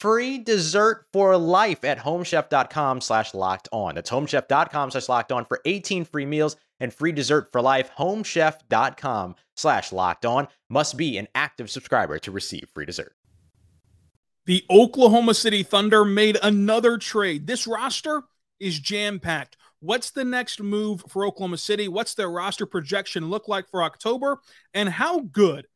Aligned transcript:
free 0.00 0.38
dessert 0.38 1.06
for 1.12 1.36
life 1.36 1.84
at 1.84 1.98
homechef.com 1.98 3.00
slash 3.00 3.34
locked 3.34 3.68
on. 3.72 3.94
That's 3.94 4.10
homechef.com 4.10 4.90
slash 4.90 5.08
locked 5.08 5.32
on 5.32 5.44
for 5.44 5.60
18 5.64 6.04
free 6.04 6.26
meals 6.26 6.56
and 6.80 6.92
free 6.92 7.12
dessert 7.12 7.50
for 7.52 7.60
life. 7.60 7.90
Homechef.com 7.98 9.34
slash 9.56 9.92
locked 9.92 10.24
on 10.24 10.48
must 10.68 10.96
be 10.96 11.18
an 11.18 11.28
active 11.34 11.70
subscriber 11.70 12.18
to 12.20 12.30
receive 12.30 12.68
free 12.74 12.86
dessert. 12.86 13.14
The 14.46 14.64
Oklahoma 14.70 15.34
City 15.34 15.62
Thunder 15.62 16.04
made 16.04 16.38
another 16.42 16.96
trade. 16.96 17.46
This 17.46 17.66
roster 17.66 18.22
is 18.58 18.78
jam 18.78 19.20
packed. 19.20 19.56
What's 19.80 20.10
the 20.10 20.24
next 20.24 20.62
move 20.62 21.04
for 21.08 21.26
Oklahoma 21.26 21.58
City? 21.58 21.86
What's 21.86 22.14
their 22.14 22.30
roster 22.30 22.66
projection 22.66 23.28
look 23.28 23.46
like 23.46 23.68
for 23.68 23.82
October? 23.82 24.38
And 24.74 24.88
how 24.88 25.20
good 25.20 25.66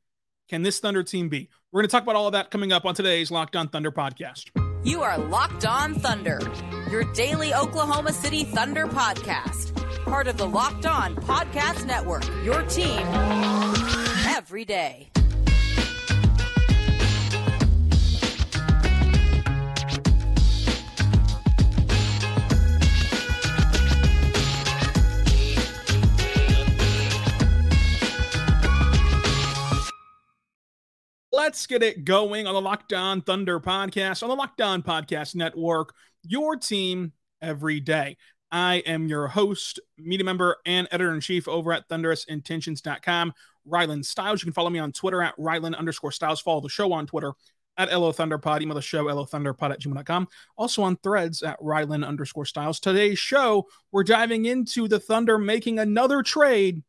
can 0.52 0.62
this 0.62 0.80
Thunder 0.80 1.02
team 1.02 1.30
be? 1.30 1.48
We're 1.72 1.80
going 1.80 1.88
to 1.88 1.92
talk 1.92 2.02
about 2.02 2.14
all 2.14 2.26
of 2.26 2.34
that 2.34 2.50
coming 2.50 2.72
up 2.72 2.84
on 2.84 2.94
today's 2.94 3.30
Locked 3.30 3.56
On 3.56 3.68
Thunder 3.68 3.90
podcast. 3.90 4.50
You 4.84 5.00
are 5.02 5.16
Locked 5.16 5.64
On 5.64 5.94
Thunder, 5.94 6.40
your 6.90 7.10
daily 7.14 7.54
Oklahoma 7.54 8.12
City 8.12 8.44
Thunder 8.44 8.86
podcast. 8.86 9.74
Part 10.04 10.28
of 10.28 10.36
the 10.36 10.46
Locked 10.46 10.84
On 10.84 11.16
Podcast 11.16 11.86
Network, 11.86 12.26
your 12.44 12.60
team 12.64 13.00
every 14.26 14.66
day. 14.66 15.08
Let's 31.44 31.66
get 31.66 31.82
it 31.82 32.04
going 32.04 32.46
on 32.46 32.54
the 32.54 32.60
Locked 32.60 32.92
On 32.92 33.20
Thunder 33.20 33.58
podcast, 33.58 34.22
on 34.22 34.28
the 34.28 34.36
Locked 34.36 34.60
On 34.60 34.80
Podcast 34.80 35.34
Network, 35.34 35.92
your 36.22 36.54
team 36.54 37.10
every 37.42 37.80
day. 37.80 38.16
I 38.52 38.76
am 38.86 39.08
your 39.08 39.26
host, 39.26 39.80
media 39.98 40.24
member, 40.24 40.58
and 40.64 40.86
editor 40.92 41.12
in 41.12 41.20
chief 41.20 41.48
over 41.48 41.72
at 41.72 41.88
thunderousintentions.com, 41.88 43.32
Ryland 43.64 44.06
Styles. 44.06 44.40
You 44.40 44.46
can 44.46 44.52
follow 44.52 44.70
me 44.70 44.78
on 44.78 44.92
Twitter 44.92 45.20
at 45.20 45.34
Ryland 45.36 45.74
underscore 45.74 46.12
Styles. 46.12 46.40
Follow 46.40 46.60
the 46.60 46.68
show 46.68 46.92
on 46.92 47.08
Twitter 47.08 47.32
at 47.76 47.90
LO 47.90 48.12
Thunderpod. 48.12 48.62
Email 48.62 48.76
the 48.76 48.80
show, 48.80 49.06
LOThunderpod 49.06 49.72
at 49.72 49.80
gmail.com. 49.80 50.28
Also 50.56 50.84
on 50.84 50.94
threads 50.98 51.42
at 51.42 51.58
Ryland 51.60 52.04
underscore 52.04 52.46
Styles. 52.46 52.78
Today's 52.78 53.18
show, 53.18 53.66
we're 53.90 54.04
diving 54.04 54.44
into 54.44 54.86
the 54.86 55.00
Thunder 55.00 55.38
making 55.38 55.80
another 55.80 56.22
trade 56.22 56.84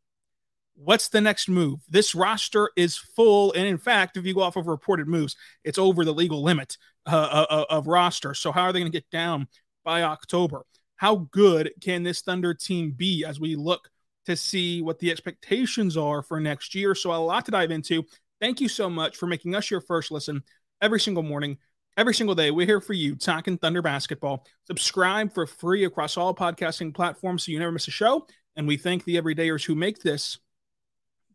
what's 0.75 1.09
the 1.09 1.21
next 1.21 1.49
move? 1.49 1.79
This 1.89 2.15
roster 2.15 2.69
is 2.75 2.97
full. 2.97 3.53
And 3.53 3.65
in 3.65 3.77
fact, 3.77 4.17
if 4.17 4.25
you 4.25 4.33
go 4.33 4.41
off 4.41 4.55
of 4.55 4.67
reported 4.67 5.07
moves, 5.07 5.35
it's 5.63 5.77
over 5.77 6.05
the 6.05 6.13
legal 6.13 6.43
limit 6.43 6.77
uh, 7.05 7.15
uh, 7.15 7.45
uh 7.49 7.65
of 7.69 7.87
roster. 7.87 8.33
So, 8.33 8.51
how 8.51 8.63
are 8.63 8.73
they 8.73 8.79
going 8.79 8.91
to 8.91 8.97
get 8.97 9.09
down 9.09 9.47
by 9.83 10.03
October? 10.03 10.65
How 10.95 11.27
good 11.31 11.71
can 11.81 12.03
this 12.03 12.21
Thunder 12.21 12.53
team 12.53 12.91
be 12.91 13.25
as 13.25 13.39
we 13.39 13.55
look 13.55 13.89
to 14.25 14.35
see 14.35 14.81
what 14.81 14.99
the 14.99 15.11
expectations 15.11 15.97
are 15.97 16.21
for 16.21 16.39
next 16.39 16.75
year? 16.75 16.95
So, 16.95 17.13
a 17.13 17.15
lot 17.15 17.45
to 17.45 17.51
dive 17.51 17.71
into. 17.71 18.03
Thank 18.39 18.59
you 18.59 18.67
so 18.67 18.89
much 18.89 19.17
for 19.17 19.27
making 19.27 19.55
us 19.55 19.71
your 19.71 19.81
first 19.81 20.11
listen 20.11 20.43
every 20.81 20.99
single 20.99 21.23
morning. 21.23 21.57
Every 21.95 22.15
single 22.15 22.33
day, 22.33 22.49
we're 22.49 22.65
here 22.65 22.81
for 22.81 22.93
you 22.93 23.15
talking 23.15 23.57
Thunder 23.57 23.83
basketball. 23.83 24.47
Subscribe 24.65 25.31
for 25.31 25.45
free 25.45 25.83
across 25.83 26.17
all 26.17 26.33
podcasting 26.33 26.93
platforms 26.93 27.45
so 27.45 27.51
you 27.51 27.59
never 27.59 27.71
miss 27.71 27.87
a 27.87 27.91
show. 27.91 28.25
And 28.55 28.67
we 28.67 28.77
thank 28.77 29.03
the 29.03 29.15
everydayers 29.15 29.63
who 29.63 29.75
make 29.75 29.99
this 30.01 30.39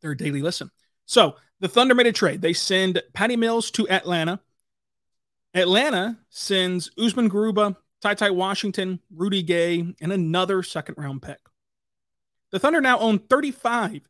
their 0.00 0.14
daily 0.14 0.42
listen. 0.42 0.70
So 1.06 1.36
the 1.60 1.68
Thunder 1.68 1.94
made 1.94 2.06
a 2.06 2.12
trade. 2.12 2.42
They 2.42 2.52
send 2.52 3.02
Patty 3.12 3.36
Mills 3.36 3.70
to 3.72 3.88
Atlanta. 3.88 4.40
Atlanta 5.54 6.18
sends 6.28 6.90
Usman 6.98 7.30
Garuba, 7.30 7.76
Ty 8.00 8.14
Ty 8.14 8.30
Washington, 8.30 9.00
Rudy 9.14 9.42
Gay, 9.42 9.94
and 10.00 10.12
another 10.12 10.62
second 10.62 10.96
round 10.98 11.22
pick. 11.22 11.38
The 12.50 12.58
Thunder 12.58 12.80
now 12.80 12.98
own 12.98 13.18
35 13.18 14.02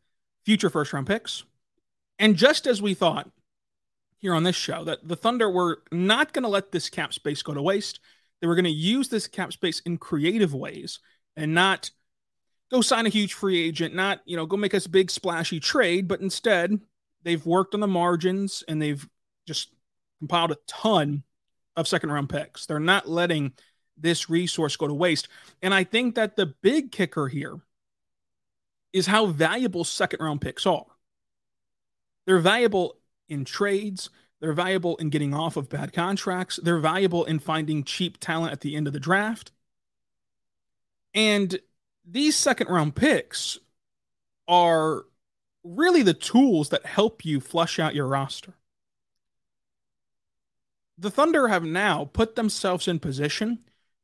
future 0.44 0.70
first 0.70 0.92
round 0.92 1.06
picks. 1.06 1.44
And 2.18 2.36
just 2.36 2.66
as 2.66 2.82
we 2.82 2.94
thought 2.94 3.30
here 4.18 4.34
on 4.34 4.42
this 4.42 4.56
show, 4.56 4.84
that 4.84 5.06
the 5.06 5.16
Thunder 5.16 5.48
were 5.50 5.82
not 5.92 6.32
going 6.32 6.42
to 6.42 6.48
let 6.48 6.72
this 6.72 6.90
cap 6.90 7.12
space 7.12 7.42
go 7.42 7.54
to 7.54 7.62
waste, 7.62 8.00
they 8.40 8.46
were 8.46 8.54
going 8.54 8.64
to 8.64 8.70
use 8.70 9.08
this 9.08 9.26
cap 9.26 9.52
space 9.52 9.80
in 9.80 9.98
creative 9.98 10.54
ways 10.54 10.98
and 11.36 11.54
not 11.54 11.90
go 12.70 12.80
sign 12.80 13.06
a 13.06 13.10
huge 13.10 13.34
free 13.34 13.62
agent, 13.62 13.94
not, 13.94 14.20
you 14.24 14.36
know, 14.36 14.46
go 14.46 14.56
make 14.56 14.74
us 14.74 14.86
a 14.86 14.90
big 14.90 15.10
splashy 15.10 15.60
trade, 15.60 16.08
but 16.08 16.20
instead 16.20 16.78
they've 17.22 17.44
worked 17.46 17.74
on 17.74 17.80
the 17.80 17.86
margins 17.86 18.62
and 18.68 18.80
they've 18.80 19.08
just 19.46 19.74
compiled 20.18 20.52
a 20.52 20.58
ton 20.66 21.22
of 21.76 21.88
second 21.88 22.10
round 22.10 22.28
picks. 22.28 22.66
They're 22.66 22.80
not 22.80 23.08
letting 23.08 23.52
this 23.96 24.28
resource 24.28 24.76
go 24.76 24.86
to 24.86 24.94
waste. 24.94 25.28
And 25.62 25.72
I 25.72 25.84
think 25.84 26.14
that 26.16 26.36
the 26.36 26.46
big 26.46 26.92
kicker 26.92 27.28
here 27.28 27.58
is 28.92 29.06
how 29.06 29.26
valuable 29.26 29.84
second 29.84 30.20
round 30.20 30.40
picks 30.40 30.66
are. 30.66 30.86
They're 32.26 32.38
valuable 32.38 32.96
in 33.28 33.44
trades, 33.44 34.10
they're 34.40 34.52
valuable 34.52 34.96
in 34.96 35.10
getting 35.10 35.34
off 35.34 35.56
of 35.56 35.68
bad 35.68 35.92
contracts, 35.92 36.58
they're 36.62 36.78
valuable 36.78 37.24
in 37.24 37.38
finding 37.38 37.84
cheap 37.84 38.18
talent 38.20 38.52
at 38.52 38.60
the 38.60 38.76
end 38.76 38.86
of 38.86 38.92
the 38.92 39.00
draft. 39.00 39.52
And 41.14 41.58
these 42.10 42.36
second 42.36 42.68
round 42.68 42.94
picks 42.94 43.58
are 44.46 45.04
really 45.62 46.02
the 46.02 46.14
tools 46.14 46.70
that 46.70 46.86
help 46.86 47.24
you 47.24 47.40
flush 47.40 47.78
out 47.78 47.94
your 47.94 48.06
roster. 48.06 48.54
The 50.96 51.10
Thunder 51.10 51.48
have 51.48 51.64
now 51.64 52.06
put 52.06 52.34
themselves 52.34 52.88
in 52.88 52.98
position 52.98 53.60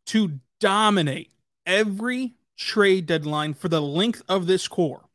to 0.07 0.41
dominate 0.61 1.31
every 1.67 2.35
trade 2.57 3.07
deadline 3.07 3.55
for 3.55 3.69
the 3.69 3.83
length 3.83 4.23
of 4.29 4.47
this 4.47 4.69
core. 4.69 5.09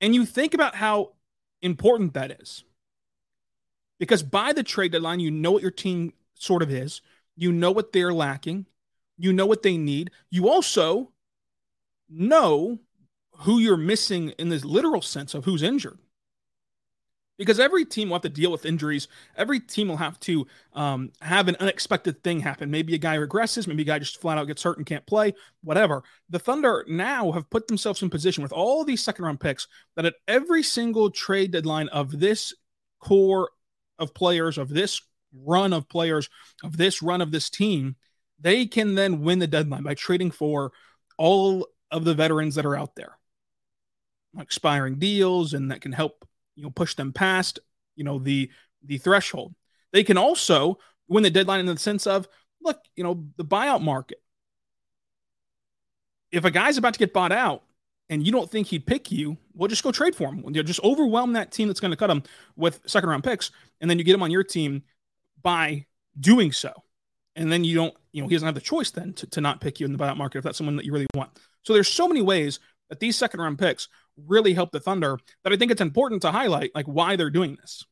And 0.00 0.14
you 0.14 0.24
think 0.24 0.54
about 0.54 0.76
how 0.76 1.12
important 1.60 2.14
that 2.14 2.40
is. 2.40 2.64
Because 3.98 4.22
by 4.22 4.54
the 4.54 4.62
trade 4.62 4.92
deadline, 4.92 5.20
you 5.20 5.30
know 5.30 5.52
what 5.52 5.62
your 5.62 5.70
team 5.70 6.14
sort 6.34 6.62
of 6.62 6.70
is, 6.70 7.02
you 7.36 7.52
know 7.52 7.70
what 7.70 7.92
they're 7.92 8.14
lacking, 8.14 8.64
you 9.18 9.32
know 9.32 9.44
what 9.44 9.62
they 9.62 9.76
need. 9.76 10.10
You 10.30 10.48
also 10.48 11.10
know 12.10 12.80
who 13.38 13.58
you're 13.58 13.76
missing 13.76 14.30
in 14.38 14.48
this 14.50 14.64
literal 14.64 15.02
sense 15.02 15.34
of 15.34 15.44
who's 15.44 15.62
injured. 15.62 15.98
because 17.38 17.58
every 17.58 17.86
team 17.86 18.10
will 18.10 18.16
have 18.16 18.22
to 18.22 18.28
deal 18.28 18.52
with 18.52 18.66
injuries. 18.66 19.08
Every 19.34 19.60
team 19.60 19.88
will 19.88 19.96
have 19.96 20.20
to 20.20 20.46
um, 20.74 21.10
have 21.22 21.48
an 21.48 21.56
unexpected 21.58 22.22
thing 22.22 22.40
happen. 22.40 22.70
Maybe 22.70 22.94
a 22.94 22.98
guy 22.98 23.16
regresses, 23.16 23.66
maybe 23.66 23.82
a 23.82 23.86
guy 23.86 23.98
just 23.98 24.20
flat 24.20 24.36
out 24.36 24.46
gets 24.46 24.62
hurt 24.62 24.76
and 24.76 24.84
can't 24.84 25.06
play, 25.06 25.32
whatever. 25.62 26.02
The 26.28 26.38
Thunder 26.38 26.84
now 26.86 27.32
have 27.32 27.48
put 27.48 27.66
themselves 27.66 28.02
in 28.02 28.10
position 28.10 28.42
with 28.42 28.52
all 28.52 28.84
these 28.84 29.02
second 29.02 29.24
round 29.24 29.40
picks 29.40 29.66
that 29.96 30.04
at 30.04 30.16
every 30.28 30.62
single 30.62 31.10
trade 31.10 31.52
deadline 31.52 31.88
of 31.88 32.20
this 32.20 32.52
core 33.00 33.50
of 33.98 34.12
players, 34.12 34.58
of 34.58 34.68
this 34.68 35.00
run 35.32 35.72
of 35.72 35.88
players, 35.88 36.28
of 36.62 36.76
this 36.76 37.00
run 37.00 37.22
of 37.22 37.32
this 37.32 37.48
team, 37.48 37.96
they 38.38 38.66
can 38.66 38.96
then 38.96 39.22
win 39.22 39.38
the 39.38 39.46
deadline 39.46 39.82
by 39.82 39.94
trading 39.94 40.30
for 40.30 40.72
all 41.16 41.66
of 41.90 42.04
the 42.04 42.14
veterans 42.14 42.54
that 42.54 42.66
are 42.66 42.76
out 42.76 42.94
there 42.94 43.16
expiring 44.38 44.96
deals 44.96 45.54
and 45.54 45.70
that 45.70 45.80
can 45.80 45.90
help 45.90 46.24
you 46.54 46.62
know 46.62 46.70
push 46.70 46.94
them 46.94 47.12
past 47.12 47.58
you 47.96 48.04
know 48.04 48.18
the 48.18 48.50
the 48.84 48.98
threshold. 48.98 49.54
They 49.92 50.04
can 50.04 50.16
also 50.16 50.78
win 51.08 51.22
the 51.22 51.30
deadline 51.30 51.60
in 51.60 51.66
the 51.66 51.78
sense 51.78 52.06
of 52.06 52.28
look, 52.62 52.80
you 52.96 53.04
know, 53.04 53.24
the 53.36 53.44
buyout 53.44 53.82
market. 53.82 54.22
If 56.32 56.44
a 56.44 56.50
guy's 56.50 56.78
about 56.78 56.94
to 56.94 56.98
get 56.98 57.12
bought 57.12 57.32
out 57.32 57.64
and 58.08 58.24
you 58.24 58.32
don't 58.32 58.50
think 58.50 58.68
he'd 58.68 58.86
pick 58.86 59.10
you, 59.10 59.36
well, 59.54 59.68
just 59.68 59.82
go 59.82 59.92
trade 59.92 60.14
for 60.14 60.28
him. 60.28 60.44
You 60.54 60.62
just 60.62 60.82
overwhelm 60.84 61.32
that 61.32 61.50
team 61.50 61.68
that's 61.68 61.80
going 61.80 61.90
to 61.90 61.96
cut 61.96 62.10
him 62.10 62.22
with 62.56 62.80
second 62.86 63.08
round 63.08 63.24
picks, 63.24 63.50
and 63.80 63.90
then 63.90 63.98
you 63.98 64.04
get 64.04 64.14
him 64.14 64.22
on 64.22 64.30
your 64.30 64.44
team 64.44 64.82
by 65.42 65.86
doing 66.18 66.52
so. 66.52 66.72
And 67.36 67.50
then 67.50 67.64
you 67.64 67.74
don't, 67.74 67.94
you 68.12 68.22
know, 68.22 68.28
he 68.28 68.34
doesn't 68.34 68.46
have 68.46 68.54
the 68.54 68.60
choice 68.60 68.90
then 68.90 69.12
to, 69.14 69.26
to 69.28 69.40
not 69.40 69.60
pick 69.60 69.80
you 69.80 69.86
in 69.86 69.92
the 69.92 69.98
buyout 69.98 70.16
market 70.16 70.38
if 70.38 70.44
that's 70.44 70.58
someone 70.58 70.76
that 70.76 70.84
you 70.84 70.92
really 70.92 71.06
want. 71.14 71.30
So 71.62 71.72
there's 71.72 71.88
so 71.88 72.08
many 72.08 72.22
ways 72.22 72.60
that 72.88 73.00
these 73.00 73.16
second 73.16 73.40
round 73.40 73.58
picks 73.58 73.88
really 74.26 74.54
help 74.54 74.72
the 74.72 74.80
Thunder 74.80 75.18
that 75.44 75.52
I 75.52 75.56
think 75.56 75.70
it's 75.70 75.80
important 75.80 76.22
to 76.22 76.32
highlight 76.32 76.74
like 76.74 76.86
why 76.86 77.16
they're 77.16 77.30
doing 77.30 77.56
this. 77.60 77.84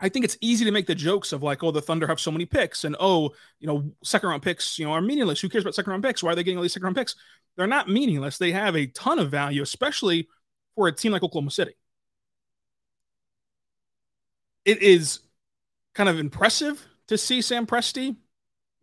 I 0.00 0.08
think 0.08 0.24
it's 0.24 0.36
easy 0.40 0.64
to 0.64 0.72
make 0.72 0.88
the 0.88 0.96
jokes 0.96 1.32
of 1.32 1.44
like, 1.44 1.62
oh, 1.62 1.70
the 1.70 1.80
Thunder 1.80 2.08
have 2.08 2.18
so 2.18 2.32
many 2.32 2.44
picks, 2.44 2.82
and 2.82 2.96
oh, 2.98 3.30
you 3.60 3.68
know, 3.68 3.92
second 4.02 4.30
round 4.30 4.42
picks, 4.42 4.76
you 4.76 4.84
know, 4.84 4.92
are 4.92 5.00
meaningless. 5.00 5.40
Who 5.40 5.48
cares 5.48 5.62
about 5.62 5.76
second 5.76 5.92
round 5.92 6.02
picks? 6.02 6.22
Why 6.22 6.32
are 6.32 6.34
they 6.34 6.42
getting 6.42 6.58
all 6.58 6.62
these 6.62 6.72
second 6.72 6.86
round 6.86 6.96
picks? 6.96 7.14
They're 7.56 7.68
not 7.68 7.88
meaningless. 7.88 8.36
They 8.36 8.50
have 8.50 8.74
a 8.74 8.86
ton 8.88 9.20
of 9.20 9.30
value, 9.30 9.62
especially 9.62 10.28
for 10.74 10.88
a 10.88 10.92
team 10.92 11.12
like 11.12 11.22
Oklahoma 11.22 11.52
City. 11.52 11.74
It 14.64 14.82
is 14.82 15.20
kind 15.94 16.08
of 16.08 16.18
impressive 16.18 16.84
to 17.08 17.16
see 17.16 17.40
Sam 17.40 17.66
Presti 17.66 18.16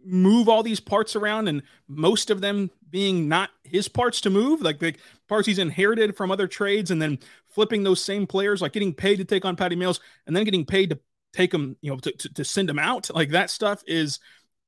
move 0.04 0.48
all 0.48 0.64
these 0.64 0.80
parts 0.80 1.16
around 1.16 1.50
and 1.50 1.64
most 1.88 2.30
of 2.30 2.40
them 2.40 2.72
being 2.90 3.28
not 3.28 3.50
his 3.64 3.88
parts 3.88 4.22
to 4.22 4.30
move, 4.30 4.62
like 4.62 4.80
the 4.80 4.96
parts 5.28 5.48
he's 5.48 5.60
inherited 5.60 6.16
from 6.16 6.32
other 6.32 6.48
trades, 6.48 6.92
and 6.92 7.02
then 7.02 7.20
flipping 7.48 7.84
those 7.84 8.04
same 8.04 8.28
players, 8.28 8.62
like 8.62 8.74
getting 8.74 8.94
paid 8.94 9.18
to 9.18 9.26
take 9.26 9.46
on 9.46 9.56
Patty 9.56 9.76
Mills, 9.76 10.00
and 10.28 10.36
then 10.36 10.44
getting 10.44 10.66
paid 10.66 10.92
to 10.92 11.00
take 11.34 11.52
them, 11.52 11.78
you 11.82 11.92
know, 11.92 11.98
to, 11.98 12.12
to, 12.12 12.34
to 12.34 12.44
send 12.44 12.70
them 12.70 12.80
out. 12.80 13.14
Like 13.14 13.30
that 13.30 13.50
stuff 13.50 13.84
is 13.88 14.20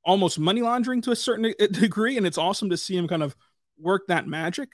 almost 0.03 0.39
money 0.39 0.61
laundering 0.61 1.01
to 1.01 1.11
a 1.11 1.15
certain 1.15 1.53
degree, 1.71 2.17
and 2.17 2.25
it's 2.25 2.37
awesome 2.37 2.69
to 2.69 2.77
see 2.77 2.95
him 2.95 3.07
kind 3.07 3.23
of 3.23 3.35
work 3.77 4.07
that 4.07 4.27
magic. 4.27 4.69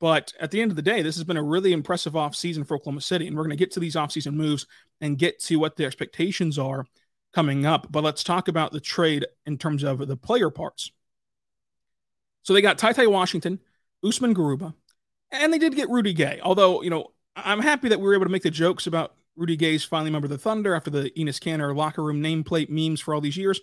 But 0.00 0.32
at 0.38 0.50
the 0.50 0.62
end 0.62 0.70
of 0.70 0.76
the 0.76 0.82
day, 0.82 1.02
this 1.02 1.16
has 1.16 1.24
been 1.24 1.36
a 1.36 1.42
really 1.42 1.72
impressive 1.72 2.12
offseason 2.12 2.66
for 2.66 2.76
Oklahoma 2.76 3.00
City. 3.00 3.26
And 3.26 3.36
we're 3.36 3.42
going 3.42 3.50
to 3.50 3.56
get 3.56 3.72
to 3.72 3.80
these 3.80 3.96
offseason 3.96 4.34
moves 4.34 4.66
and 5.00 5.18
get 5.18 5.40
to 5.44 5.56
what 5.56 5.76
the 5.76 5.84
expectations 5.84 6.58
are 6.58 6.86
coming 7.34 7.66
up. 7.66 7.90
But 7.90 8.04
let's 8.04 8.22
talk 8.22 8.48
about 8.48 8.72
the 8.72 8.80
trade 8.80 9.26
in 9.44 9.58
terms 9.58 9.82
of 9.82 10.06
the 10.06 10.16
player 10.16 10.50
parts. 10.50 10.92
So 12.48 12.54
they 12.54 12.62
got 12.62 12.78
Ty 12.78 12.94
Ty 12.94 13.08
Washington, 13.08 13.60
Usman 14.02 14.34
Garuba, 14.34 14.72
and 15.30 15.52
they 15.52 15.58
did 15.58 15.76
get 15.76 15.90
Rudy 15.90 16.14
Gay. 16.14 16.40
Although, 16.42 16.80
you 16.80 16.88
know, 16.88 17.08
I'm 17.36 17.60
happy 17.60 17.90
that 17.90 18.00
we 18.00 18.06
were 18.06 18.14
able 18.14 18.24
to 18.24 18.30
make 18.30 18.42
the 18.42 18.50
jokes 18.50 18.86
about 18.86 19.16
Rudy 19.36 19.54
Gay's 19.54 19.84
finally 19.84 20.10
member 20.10 20.24
of 20.24 20.30
the 20.30 20.38
Thunder 20.38 20.74
after 20.74 20.88
the 20.88 21.10
Enes 21.10 21.38
Kanter 21.38 21.76
locker 21.76 22.02
room 22.02 22.22
nameplate 22.22 22.70
memes 22.70 23.02
for 23.02 23.12
all 23.12 23.20
these 23.20 23.36
years. 23.36 23.60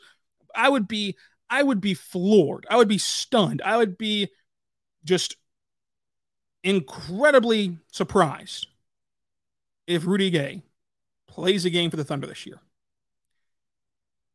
I 0.54 0.70
would 0.70 0.88
be, 0.88 1.16
I 1.50 1.64
would 1.64 1.82
be 1.82 1.96
floored. 1.96 2.68
I 2.70 2.78
would 2.78 2.88
be 2.88 3.00
stunned. 3.00 3.60
I 3.66 3.76
would 3.76 3.98
be 3.98 4.30
just 5.04 5.36
incredibly 6.64 7.80
surprised 7.92 8.68
if 9.88 10.06
Rudy 10.06 10.30
Gay 10.30 10.62
plays 11.26 11.66
a 11.66 11.72
game 11.72 11.90
for 11.90 11.98
the 11.98 12.04
Thunder 12.04 12.28
this 12.28 12.46
year. 12.46 12.62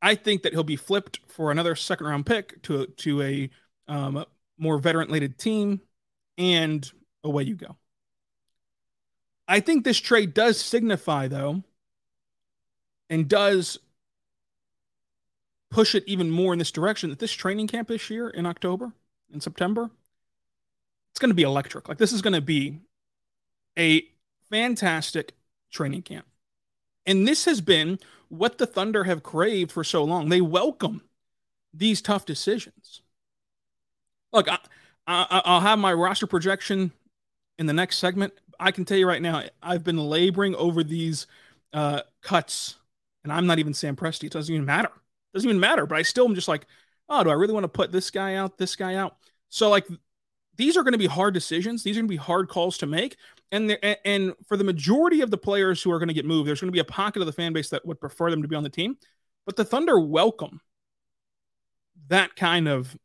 I 0.02 0.16
think 0.16 0.42
that 0.42 0.54
he'll 0.54 0.64
be 0.64 0.74
flipped 0.74 1.20
for 1.28 1.52
another 1.52 1.76
second 1.76 2.08
round 2.08 2.26
pick 2.26 2.60
to 2.62 2.86
to 2.86 3.22
a 3.22 3.50
um, 3.86 4.24
more 4.60 4.78
veteran 4.78 5.08
laden 5.08 5.32
team, 5.32 5.80
and 6.38 6.90
away 7.24 7.42
you 7.44 7.56
go. 7.56 7.76
I 9.48 9.60
think 9.60 9.82
this 9.84 9.98
trade 9.98 10.32
does 10.32 10.60
signify, 10.60 11.26
though, 11.26 11.64
and 13.08 13.28
does 13.28 13.78
push 15.70 15.94
it 15.94 16.04
even 16.06 16.30
more 16.30 16.52
in 16.52 16.58
this 16.58 16.70
direction 16.70 17.10
that 17.10 17.18
this 17.18 17.32
training 17.32 17.66
camp 17.66 17.88
this 17.88 18.10
year 18.10 18.28
in 18.28 18.46
October, 18.46 18.92
in 19.32 19.40
September, 19.40 19.90
it's 21.10 21.18
going 21.18 21.30
to 21.30 21.34
be 21.34 21.42
electric. 21.42 21.88
Like, 21.88 21.98
this 21.98 22.12
is 22.12 22.22
going 22.22 22.34
to 22.34 22.40
be 22.40 22.78
a 23.78 24.04
fantastic 24.50 25.32
training 25.70 26.02
camp. 26.02 26.26
And 27.06 27.26
this 27.26 27.44
has 27.46 27.60
been 27.60 27.98
what 28.28 28.58
the 28.58 28.66
Thunder 28.66 29.04
have 29.04 29.22
craved 29.22 29.72
for 29.72 29.82
so 29.82 30.04
long. 30.04 30.28
They 30.28 30.40
welcome 30.40 31.02
these 31.72 32.02
tough 32.02 32.24
decisions. 32.24 33.02
Look, 34.32 34.48
I, 34.48 34.58
I, 35.06 35.42
I'll 35.44 35.60
have 35.60 35.78
my 35.78 35.92
roster 35.92 36.26
projection 36.26 36.92
in 37.58 37.66
the 37.66 37.72
next 37.72 37.98
segment. 37.98 38.32
I 38.58 38.70
can 38.70 38.84
tell 38.84 38.98
you 38.98 39.06
right 39.06 39.22
now, 39.22 39.42
I've 39.62 39.84
been 39.84 39.98
laboring 39.98 40.54
over 40.54 40.84
these 40.84 41.26
uh, 41.72 42.02
cuts, 42.22 42.76
and 43.24 43.32
I'm 43.32 43.46
not 43.46 43.58
even 43.58 43.74
Sam 43.74 43.96
Presti. 43.96 44.24
It 44.24 44.32
doesn't 44.32 44.54
even 44.54 44.66
matter. 44.66 44.88
It 44.88 45.36
doesn't 45.36 45.48
even 45.48 45.60
matter. 45.60 45.86
But 45.86 45.98
I 45.98 46.02
still 46.02 46.26
am 46.26 46.34
just 46.34 46.48
like, 46.48 46.66
oh, 47.08 47.24
do 47.24 47.30
I 47.30 47.34
really 47.34 47.54
want 47.54 47.64
to 47.64 47.68
put 47.68 47.92
this 47.92 48.10
guy 48.10 48.34
out, 48.34 48.58
this 48.58 48.76
guy 48.76 48.96
out? 48.96 49.16
So 49.48 49.68
like, 49.68 49.86
these 50.56 50.76
are 50.76 50.82
going 50.82 50.92
to 50.92 50.98
be 50.98 51.06
hard 51.06 51.34
decisions. 51.34 51.82
These 51.82 51.96
are 51.96 52.00
going 52.00 52.08
to 52.08 52.12
be 52.12 52.16
hard 52.16 52.48
calls 52.48 52.76
to 52.78 52.86
make. 52.86 53.16
And 53.50 53.78
and 54.04 54.34
for 54.46 54.56
the 54.56 54.64
majority 54.64 55.22
of 55.22 55.30
the 55.30 55.38
players 55.38 55.82
who 55.82 55.90
are 55.90 55.98
going 55.98 56.08
to 56.08 56.14
get 56.14 56.26
moved, 56.26 56.46
there's 56.46 56.60
going 56.60 56.68
to 56.68 56.72
be 56.72 56.80
a 56.80 56.84
pocket 56.84 57.20
of 57.20 57.26
the 57.26 57.32
fan 57.32 57.52
base 57.52 57.70
that 57.70 57.84
would 57.86 58.00
prefer 58.00 58.30
them 58.30 58.42
to 58.42 58.48
be 58.48 58.54
on 58.56 58.62
the 58.62 58.68
team. 58.68 58.96
But 59.46 59.56
the 59.56 59.64
Thunder 59.64 59.98
welcome 59.98 60.60
that 62.08 62.36
kind 62.36 62.68
of 62.68 62.96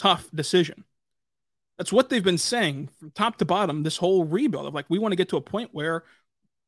tough 0.00 0.28
decision. 0.34 0.84
That's 1.76 1.92
what 1.92 2.08
they've 2.08 2.24
been 2.24 2.38
saying 2.38 2.88
from 2.98 3.10
top 3.10 3.36
to 3.38 3.44
bottom 3.44 3.82
this 3.82 3.96
whole 3.96 4.24
rebuild 4.24 4.66
of 4.66 4.74
like 4.74 4.86
we 4.88 4.98
want 4.98 5.12
to 5.12 5.16
get 5.16 5.28
to 5.30 5.36
a 5.36 5.42
point 5.42 5.70
where 5.72 6.04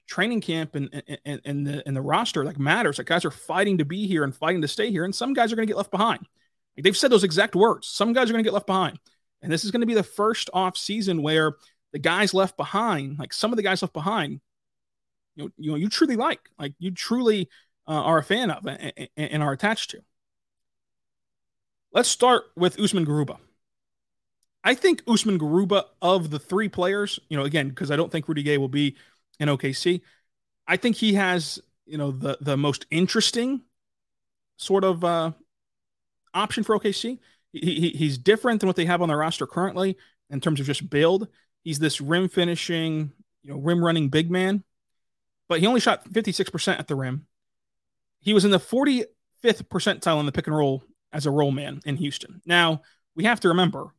training 0.07 0.41
camp 0.41 0.75
and 0.75 1.03
and, 1.25 1.41
and 1.45 1.67
the 1.67 1.83
and 1.87 1.97
the 1.97 2.03
roster 2.03 2.45
like 2.45 2.59
matters. 2.59 2.99
Like 2.99 3.07
guys 3.07 3.25
are 3.25 3.31
fighting 3.31 3.79
to 3.79 3.85
be 3.85 4.07
here 4.07 4.25
and 4.25 4.35
fighting 4.35 4.63
to 4.63 4.69
stay 4.69 4.91
here, 4.91 5.05
and 5.05 5.15
some 5.15 5.33
guys 5.33 5.53
are 5.53 5.57
going 5.57 5.67
to 5.67 5.71
get 5.71 5.77
left 5.77 5.91
behind. 5.91 6.21
Like 6.77 6.85
they've 6.85 6.97
said 6.97 7.11
those 7.11 7.25
exact 7.25 7.55
words. 7.55 7.89
Some 7.89 8.13
guys 8.13 8.29
are 8.29 8.33
going 8.33 8.45
to 8.45 8.49
get 8.49 8.55
left 8.55 8.67
behind, 8.67 8.99
and 9.41 9.51
this 9.51 9.65
is 9.65 9.71
going 9.71 9.81
to 9.81 9.87
be 9.87 9.95
the 9.95 10.03
first 10.03 10.51
off 10.53 10.77
season 10.77 11.23
where 11.23 11.55
the 11.93 11.99
guys 11.99 12.35
left 12.35 12.57
behind, 12.57 13.19
like 13.19 13.33
some 13.33 13.53
of 13.53 13.57
the 13.57 13.63
guys 13.63 13.83
left 13.83 13.93
behind, 13.93 14.41
you 15.37 15.45
know, 15.45 15.51
you 15.59 15.71
know, 15.71 15.77
you 15.77 15.89
truly 15.89 16.17
like, 16.17 16.41
like 16.59 16.75
you 16.79 16.91
truly 16.91 17.49
uh, 17.87 17.93
are 17.93 18.19
a 18.19 18.23
fan 18.23 18.51
of 18.51 18.67
and, 18.67 19.09
and 19.17 19.43
are 19.43 19.53
attached 19.53 19.91
to. 19.91 20.01
Let's 21.93 22.09
start 22.09 22.45
with 22.57 22.81
Usman 22.81 23.05
Garuba. 23.05 23.39
I 24.65 24.75
think 24.75 25.03
Usman 25.07 25.39
Garuba 25.39 25.85
of 26.01 26.31
the 26.31 26.39
three 26.39 26.69
players, 26.69 27.19
you 27.29 27.37
know, 27.37 27.45
again, 27.45 27.69
because 27.69 27.91
I 27.91 27.97
don't 27.97 28.11
think 28.11 28.29
Rudy 28.29 28.43
Gay 28.43 28.57
will 28.57 28.69
be 28.69 28.97
in 29.39 29.49
OKC. 29.49 30.01
I 30.67 30.77
think 30.77 30.97
he 30.97 31.15
has, 31.15 31.59
you 31.85 31.99
know, 31.99 32.11
the 32.11 32.39
the 32.41 32.57
most 32.57 32.87
interesting 32.91 33.63
sort 34.57 34.85
of 34.85 35.05
uh, 35.05 35.33
option 36.33 36.65
for 36.65 36.79
OKC. 36.79 37.19
He, 37.53 37.61
he, 37.61 37.89
he's 37.91 38.17
different 38.17 38.61
than 38.61 38.69
what 38.69 38.77
they 38.77 38.87
have 38.87 39.03
on 39.03 39.09
their 39.09 39.19
roster 39.19 39.47
currently 39.47 39.99
in 40.31 40.41
terms 40.41 40.61
of 40.61 40.67
just 40.67 40.89
build. 40.89 41.29
He's 41.63 41.79
this 41.79 42.01
rim 42.01 42.29
finishing, 42.29 43.13
you 43.43 43.51
know, 43.51 43.59
rim 43.59 43.85
running 43.85 44.09
big 44.09 44.31
man, 44.31 44.65
but 45.49 45.61
he 45.61 45.67
only 45.67 45.81
shot 45.81 46.11
56% 46.11 46.79
at 46.79 46.89
the 46.89 46.95
rim. 46.95 47.27
He 48.21 48.33
was 48.33 48.45
in 48.47 48.51
the 48.51 48.59
45th 48.59 49.05
percentile 49.45 50.21
in 50.21 50.27
the 50.27 50.33
pick 50.33 50.47
and 50.47 50.57
roll 50.57 50.83
as 51.13 51.27
a 51.27 51.31
roll 51.31 51.53
man 51.53 51.81
in 51.85 51.97
Houston. 51.97 52.41
Now, 52.47 52.83
we 53.15 53.25
have 53.25 53.41
to 53.41 53.49
remember 53.49 53.93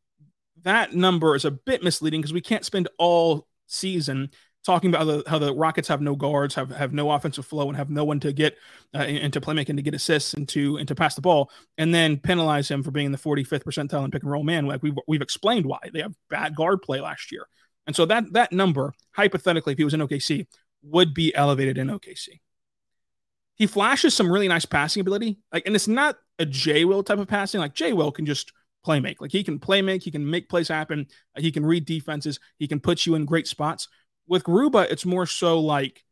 that 0.63 0.93
number 0.93 1.35
is 1.35 1.45
a 1.45 1.51
bit 1.51 1.83
misleading 1.83 2.21
because 2.21 2.33
we 2.33 2.41
can't 2.41 2.65
spend 2.65 2.87
all 2.97 3.47
season 3.67 4.31
talking 4.65 4.89
about 4.89 5.05
the, 5.05 5.23
how 5.27 5.37
the 5.37 5.53
Rockets 5.53 5.89
have 5.89 6.01
no 6.01 6.15
guards, 6.15 6.55
have 6.55 6.71
have 6.71 6.93
no 6.93 7.11
offensive 7.11 7.45
flow, 7.45 7.67
and 7.67 7.77
have 7.77 7.89
no 7.89 8.03
one 8.03 8.19
to 8.21 8.31
get 8.31 8.57
uh, 8.95 9.03
into 9.03 9.41
playmaking 9.41 9.75
to 9.75 9.81
get 9.81 9.93
assists 9.93 10.33
and 10.33 10.47
to 10.49 10.77
and 10.77 10.87
to 10.87 10.95
pass 10.95 11.15
the 11.15 11.21
ball, 11.21 11.51
and 11.77 11.93
then 11.93 12.17
penalize 12.17 12.69
him 12.69 12.83
for 12.83 12.91
being 12.91 13.07
in 13.07 13.11
the 13.11 13.17
45th 13.17 13.63
percentile 13.63 14.05
in 14.05 14.11
pick 14.11 14.23
and 14.23 14.31
roll 14.31 14.43
man. 14.43 14.65
Like 14.65 14.81
we've 14.81 14.97
we've 15.07 15.21
explained 15.21 15.65
why 15.65 15.79
they 15.91 16.01
have 16.01 16.13
bad 16.29 16.55
guard 16.55 16.81
play 16.81 17.01
last 17.01 17.31
year, 17.31 17.45
and 17.87 17.95
so 17.95 18.05
that 18.05 18.31
that 18.33 18.51
number 18.51 18.93
hypothetically, 19.11 19.73
if 19.73 19.77
he 19.77 19.83
was 19.83 19.93
in 19.93 19.99
OKC, 20.01 20.47
would 20.83 21.13
be 21.13 21.35
elevated 21.35 21.77
in 21.77 21.87
OKC. 21.87 22.39
He 23.55 23.67
flashes 23.67 24.13
some 24.13 24.31
really 24.31 24.47
nice 24.47 24.65
passing 24.65 25.01
ability, 25.01 25.39
like, 25.51 25.65
and 25.65 25.75
it's 25.75 25.87
not 25.87 26.17
a 26.39 26.45
J 26.45 26.85
Will 26.85 27.03
type 27.03 27.19
of 27.19 27.27
passing. 27.27 27.59
Like 27.59 27.75
J 27.75 27.93
Will 27.93 28.11
can 28.11 28.25
just 28.25 28.51
play 28.83 28.99
make, 28.99 29.21
like 29.21 29.31
he 29.31 29.43
can 29.43 29.59
play 29.59 29.81
make, 29.81 30.03
he 30.03 30.11
can 30.11 30.29
make 30.29 30.49
plays 30.49 30.67
happen, 30.67 31.07
uh, 31.37 31.41
he 31.41 31.51
can 31.51 31.65
read 31.65 31.85
defenses, 31.85 32.39
he 32.57 32.67
can 32.67 32.79
put 32.79 33.05
you 33.05 33.15
in 33.15 33.25
great 33.25 33.47
spots 33.47 33.87
with 34.27 34.43
Garuba, 34.43 34.89
it's 34.89 35.05
more 35.05 35.25
so 35.25 35.59
like 35.59 36.03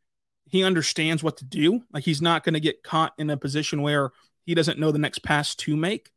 he 0.46 0.64
understands 0.64 1.24
what 1.24 1.38
to 1.38 1.46
do. 1.46 1.82
Like 1.94 2.04
he's 2.04 2.22
not 2.22 2.44
going 2.44 2.54
to 2.54 2.60
get 2.60 2.84
caught 2.84 3.14
in 3.18 3.30
a 3.30 3.38
position 3.38 3.82
where 3.82 4.12
he 4.46 4.54
doesn't 4.56 4.80
know 4.80 4.92
the 4.92 5.00
next 5.00 5.24
pass 5.24 5.56
to 5.56 5.76
make, 5.76 6.12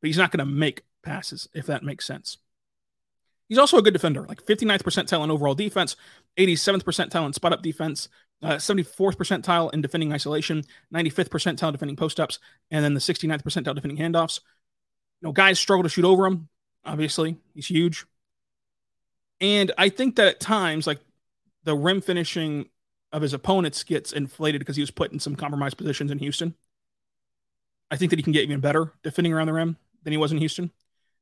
but 0.00 0.08
he's 0.08 0.18
not 0.18 0.30
going 0.30 0.46
to 0.46 0.52
make 0.52 0.82
passes, 1.02 1.48
if 1.54 1.66
that 1.66 1.82
makes 1.82 2.06
sense. 2.06 2.38
He's 3.48 3.58
also 3.58 3.76
a 3.76 3.82
good 3.82 3.92
defender, 3.92 4.24
like 4.26 4.44
59th 4.44 4.82
percentile 4.82 5.22
in 5.22 5.30
overall 5.30 5.54
defense, 5.54 5.96
87th 6.38 6.82
percentile 6.82 7.26
in 7.26 7.32
spot 7.32 7.52
up 7.52 7.62
defense, 7.62 8.08
uh, 8.44 8.56
74th 8.56 9.16
percentile 9.16 9.72
in 9.72 9.80
defending 9.80 10.12
isolation, 10.12 10.62
95th 10.92 11.28
percentile 11.28 11.72
defending 11.72 11.96
post 11.96 12.20
ups, 12.20 12.38
and 12.70 12.84
then 12.84 12.94
the 12.94 13.00
69th 13.00 13.42
percentile 13.42 13.74
defending 13.74 13.98
handoffs. 13.98 14.40
You 15.20 15.28
know, 15.28 15.32
guys 15.32 15.58
struggle 15.58 15.82
to 15.82 15.88
shoot 15.88 16.04
over 16.04 16.26
him. 16.26 16.48
Obviously, 16.84 17.36
he's 17.54 17.66
huge. 17.66 18.04
And 19.40 19.72
I 19.78 19.88
think 19.88 20.16
that 20.16 20.28
at 20.28 20.40
times, 20.40 20.86
like 20.86 21.00
the 21.64 21.74
rim 21.74 22.00
finishing 22.00 22.68
of 23.12 23.22
his 23.22 23.32
opponents 23.32 23.82
gets 23.82 24.12
inflated 24.12 24.60
because 24.60 24.76
he 24.76 24.82
was 24.82 24.90
put 24.90 25.12
in 25.12 25.20
some 25.20 25.36
compromised 25.36 25.78
positions 25.78 26.10
in 26.10 26.18
Houston. 26.18 26.54
I 27.90 27.96
think 27.96 28.10
that 28.10 28.18
he 28.18 28.22
can 28.22 28.32
get 28.32 28.42
even 28.42 28.60
better 28.60 28.92
defending 29.02 29.32
around 29.32 29.46
the 29.46 29.52
rim 29.52 29.76
than 30.02 30.12
he 30.12 30.16
was 30.16 30.32
in 30.32 30.38
Houston. 30.38 30.70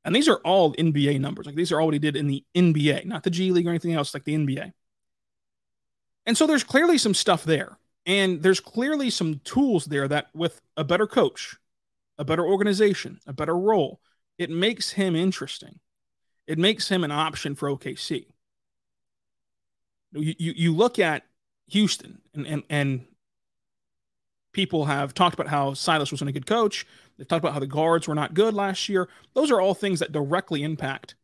And 0.04 0.14
these 0.14 0.28
are 0.28 0.40
all 0.44 0.74
NBA 0.74 1.20
numbers. 1.20 1.46
Like 1.46 1.54
these 1.54 1.70
are 1.70 1.80
all 1.80 1.86
what 1.86 1.94
he 1.94 2.00
did 2.00 2.16
in 2.16 2.26
the 2.26 2.44
NBA, 2.54 3.04
not 3.04 3.22
the 3.22 3.30
G 3.30 3.52
League 3.52 3.66
or 3.66 3.70
anything 3.70 3.92
else, 3.92 4.14
like 4.14 4.24
the 4.24 4.34
NBA. 4.34 4.72
And 6.26 6.36
so 6.36 6.46
there's 6.46 6.64
clearly 6.64 6.98
some 6.98 7.14
stuff 7.14 7.44
there. 7.44 7.78
And 8.04 8.42
there's 8.42 8.60
clearly 8.60 9.10
some 9.10 9.40
tools 9.44 9.86
there 9.86 10.08
that, 10.08 10.28
with 10.34 10.60
a 10.76 10.84
better 10.84 11.06
coach, 11.06 11.56
a 12.18 12.24
better 12.24 12.44
organization, 12.44 13.20
a 13.26 13.32
better 13.32 13.56
role, 13.56 14.00
it 14.38 14.50
makes 14.50 14.90
him 14.92 15.14
interesting. 15.14 15.78
It 16.46 16.58
makes 16.58 16.88
him 16.88 17.04
an 17.04 17.12
option 17.12 17.54
for 17.54 17.68
OKC. 17.68 18.26
You, 20.12 20.34
you, 20.38 20.52
you 20.56 20.74
look 20.74 20.98
at 20.98 21.24
Houston 21.68 22.20
and, 22.34 22.46
and, 22.46 22.62
and 22.68 23.06
people 24.52 24.84
have 24.86 25.14
talked 25.14 25.34
about 25.34 25.48
how 25.48 25.74
Silas 25.74 26.12
wasn't 26.12 26.30
a 26.30 26.32
good 26.32 26.46
coach. 26.46 26.86
They've 27.16 27.26
talked 27.26 27.44
about 27.44 27.54
how 27.54 27.60
the 27.60 27.66
guards 27.66 28.08
were 28.08 28.14
not 28.14 28.34
good 28.34 28.54
last 28.54 28.88
year. 28.88 29.08
Those 29.34 29.50
are 29.50 29.60
all 29.60 29.74
things 29.74 30.00
that 30.00 30.12
directly 30.12 30.62
impact 30.62 31.14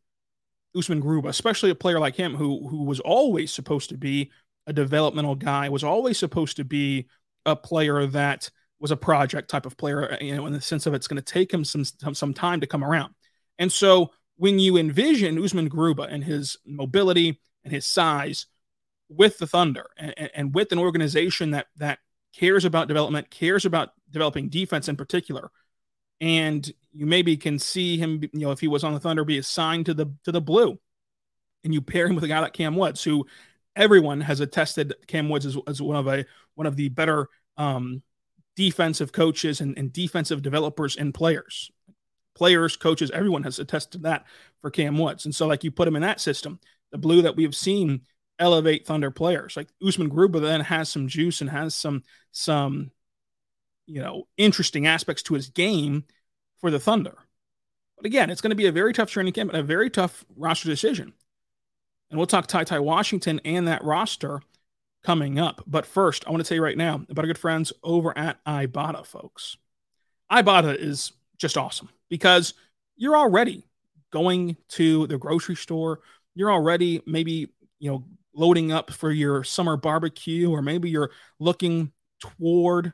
Usman 0.75 1.01
Garuba, 1.01 1.29
especially 1.29 1.69
a 1.69 1.75
player 1.75 1.99
like 1.99 2.15
him 2.15 2.35
who 2.35 2.67
who 2.67 2.83
was 2.83 2.99
always 2.99 3.51
supposed 3.51 3.89
to 3.89 3.97
be 3.97 4.31
a 4.69 4.73
developmental 4.73 5.35
guy, 5.35 5.67
was 5.67 5.83
always 5.83 6.17
supposed 6.17 6.57
to 6.57 6.63
be 6.63 7.07
a 7.45 7.55
player 7.55 8.05
that 8.05 8.49
was 8.79 8.91
a 8.91 8.97
project 8.97 9.49
type 9.49 9.65
of 9.65 9.75
player, 9.75 10.13
uh, 10.13 10.17
you 10.21 10.35
know, 10.35 10.45
in 10.45 10.53
the 10.53 10.61
sense 10.61 10.85
of 10.85 10.93
it's 10.93 11.07
going 11.07 11.21
to 11.21 11.33
take 11.33 11.51
him 11.53 11.65
some 11.65 11.83
some 11.83 12.33
time 12.33 12.61
to 12.61 12.67
come 12.67 12.83
around. 12.83 13.13
And 13.57 13.71
so 13.71 14.11
when 14.37 14.59
you 14.59 14.77
envision 14.77 15.43
Usman 15.43 15.69
Garuba 15.69 16.07
and 16.09 16.23
his 16.23 16.55
mobility 16.65 17.41
and 17.63 17.73
his 17.73 17.85
size 17.85 18.45
with 19.09 19.37
the 19.39 19.47
Thunder 19.47 19.87
and, 19.97 20.31
and 20.33 20.55
with 20.55 20.71
an 20.71 20.79
organization 20.79 21.51
that 21.51 21.67
that 21.77 21.99
cares 22.33 22.63
about 22.63 22.87
development, 22.87 23.31
cares 23.31 23.65
about 23.65 23.89
developing 24.11 24.49
defense 24.49 24.87
in 24.87 24.95
particular, 24.95 25.51
and 26.21 26.71
you 26.93 27.05
maybe 27.05 27.35
can 27.37 27.57
see 27.59 27.97
him, 27.97 28.21
you 28.21 28.29
know, 28.41 28.51
if 28.51 28.59
he 28.59 28.67
was 28.67 28.83
on 28.83 28.93
the 28.93 28.99
Thunder, 28.99 29.25
be 29.25 29.39
assigned 29.39 29.87
to 29.87 29.93
the 29.93 30.13
to 30.23 30.31
the 30.31 30.41
blue, 30.41 30.79
and 31.63 31.73
you 31.73 31.81
pair 31.81 32.07
him 32.07 32.15
with 32.15 32.23
a 32.23 32.27
guy 32.27 32.39
like 32.39 32.53
Cam 32.53 32.75
Woods, 32.75 33.03
who 33.03 33.25
everyone 33.79 34.21
has 34.21 34.39
attested 34.39 34.93
Cam 35.07 35.29
Woods 35.29 35.47
as, 35.47 35.57
as 35.65 35.81
one 35.81 35.95
of 35.95 36.07
a 36.07 36.25
one 36.53 36.67
of 36.67 36.75
the 36.75 36.89
better 36.89 37.27
um, 37.57 38.03
defensive 38.55 39.11
coaches 39.11 39.61
and, 39.61 39.75
and 39.77 39.91
defensive 39.91 40.43
developers 40.43 40.95
and 40.95 41.13
players. 41.13 41.71
Players, 42.35 42.77
coaches, 42.77 43.09
everyone 43.11 43.43
has 43.43 43.57
attested 43.57 44.03
that 44.03 44.25
for 44.61 44.69
Cam 44.69 44.97
Woods. 44.97 45.25
And 45.25 45.33
so, 45.33 45.47
like 45.47 45.63
you 45.63 45.71
put 45.71 45.87
him 45.87 45.95
in 45.95 46.03
that 46.03 46.21
system, 46.21 46.59
the 46.91 46.97
blue 46.97 47.23
that 47.23 47.35
we 47.35 47.43
have 47.43 47.55
seen 47.55 48.01
elevate 48.37 48.85
Thunder 48.85 49.11
players. 49.11 49.57
Like 49.57 49.69
Usman 49.85 50.09
Garuba 50.09 50.39
then 50.39 50.61
has 50.61 50.89
some 50.89 51.07
juice 51.07 51.41
and 51.41 51.49
has 51.49 51.75
some 51.75 52.03
some 52.31 52.91
you 53.89 54.01
know, 54.01 54.27
interesting 54.37 54.85
aspects 54.85 55.23
to 55.23 55.33
his 55.33 55.49
game 55.49 56.03
for 56.61 56.69
the 56.69 56.79
Thunder. 56.79 57.17
But 57.97 58.05
again, 58.05 58.29
it's 58.29 58.39
going 58.39 58.51
to 58.51 58.55
be 58.55 58.67
a 58.67 58.71
very 58.71 58.93
tough 58.93 59.09
training 59.09 59.33
camp 59.33 59.51
and 59.51 59.59
a 59.59 59.63
very 59.63 59.89
tough 59.89 60.23
roster 60.35 60.69
decision. 60.69 61.13
And 62.09 62.17
we'll 62.17 62.27
talk 62.27 62.47
Ty 62.47 62.63
Ty 62.63 62.79
Washington 62.79 63.39
and 63.45 63.67
that 63.67 63.83
roster 63.83 64.41
coming 65.03 65.39
up. 65.39 65.63
But 65.67 65.85
first, 65.85 66.27
I 66.27 66.31
want 66.31 66.43
to 66.43 66.47
tell 66.47 66.55
you 66.55 66.63
right 66.63 66.77
now 66.77 67.05
about 67.09 67.23
our 67.23 67.27
good 67.27 67.37
friends 67.37 67.71
over 67.83 68.17
at 68.17 68.43
Ibotta, 68.45 69.05
folks. 69.05 69.57
Ibotta 70.31 70.75
is 70.75 71.11
just 71.37 71.57
awesome 71.57 71.89
because 72.09 72.53
you're 72.95 73.17
already 73.17 73.63
going 74.11 74.57
to 74.69 75.07
the 75.07 75.17
grocery 75.17 75.55
store. 75.55 76.01
You're 76.35 76.51
already 76.51 77.01
maybe, 77.05 77.49
you 77.79 77.91
know, 77.91 78.05
loading 78.33 78.71
up 78.71 78.91
for 78.91 79.11
your 79.11 79.43
summer 79.43 79.77
barbecue, 79.77 80.49
or 80.49 80.61
maybe 80.61 80.89
you're 80.89 81.11
looking 81.39 81.91
toward 82.19 82.93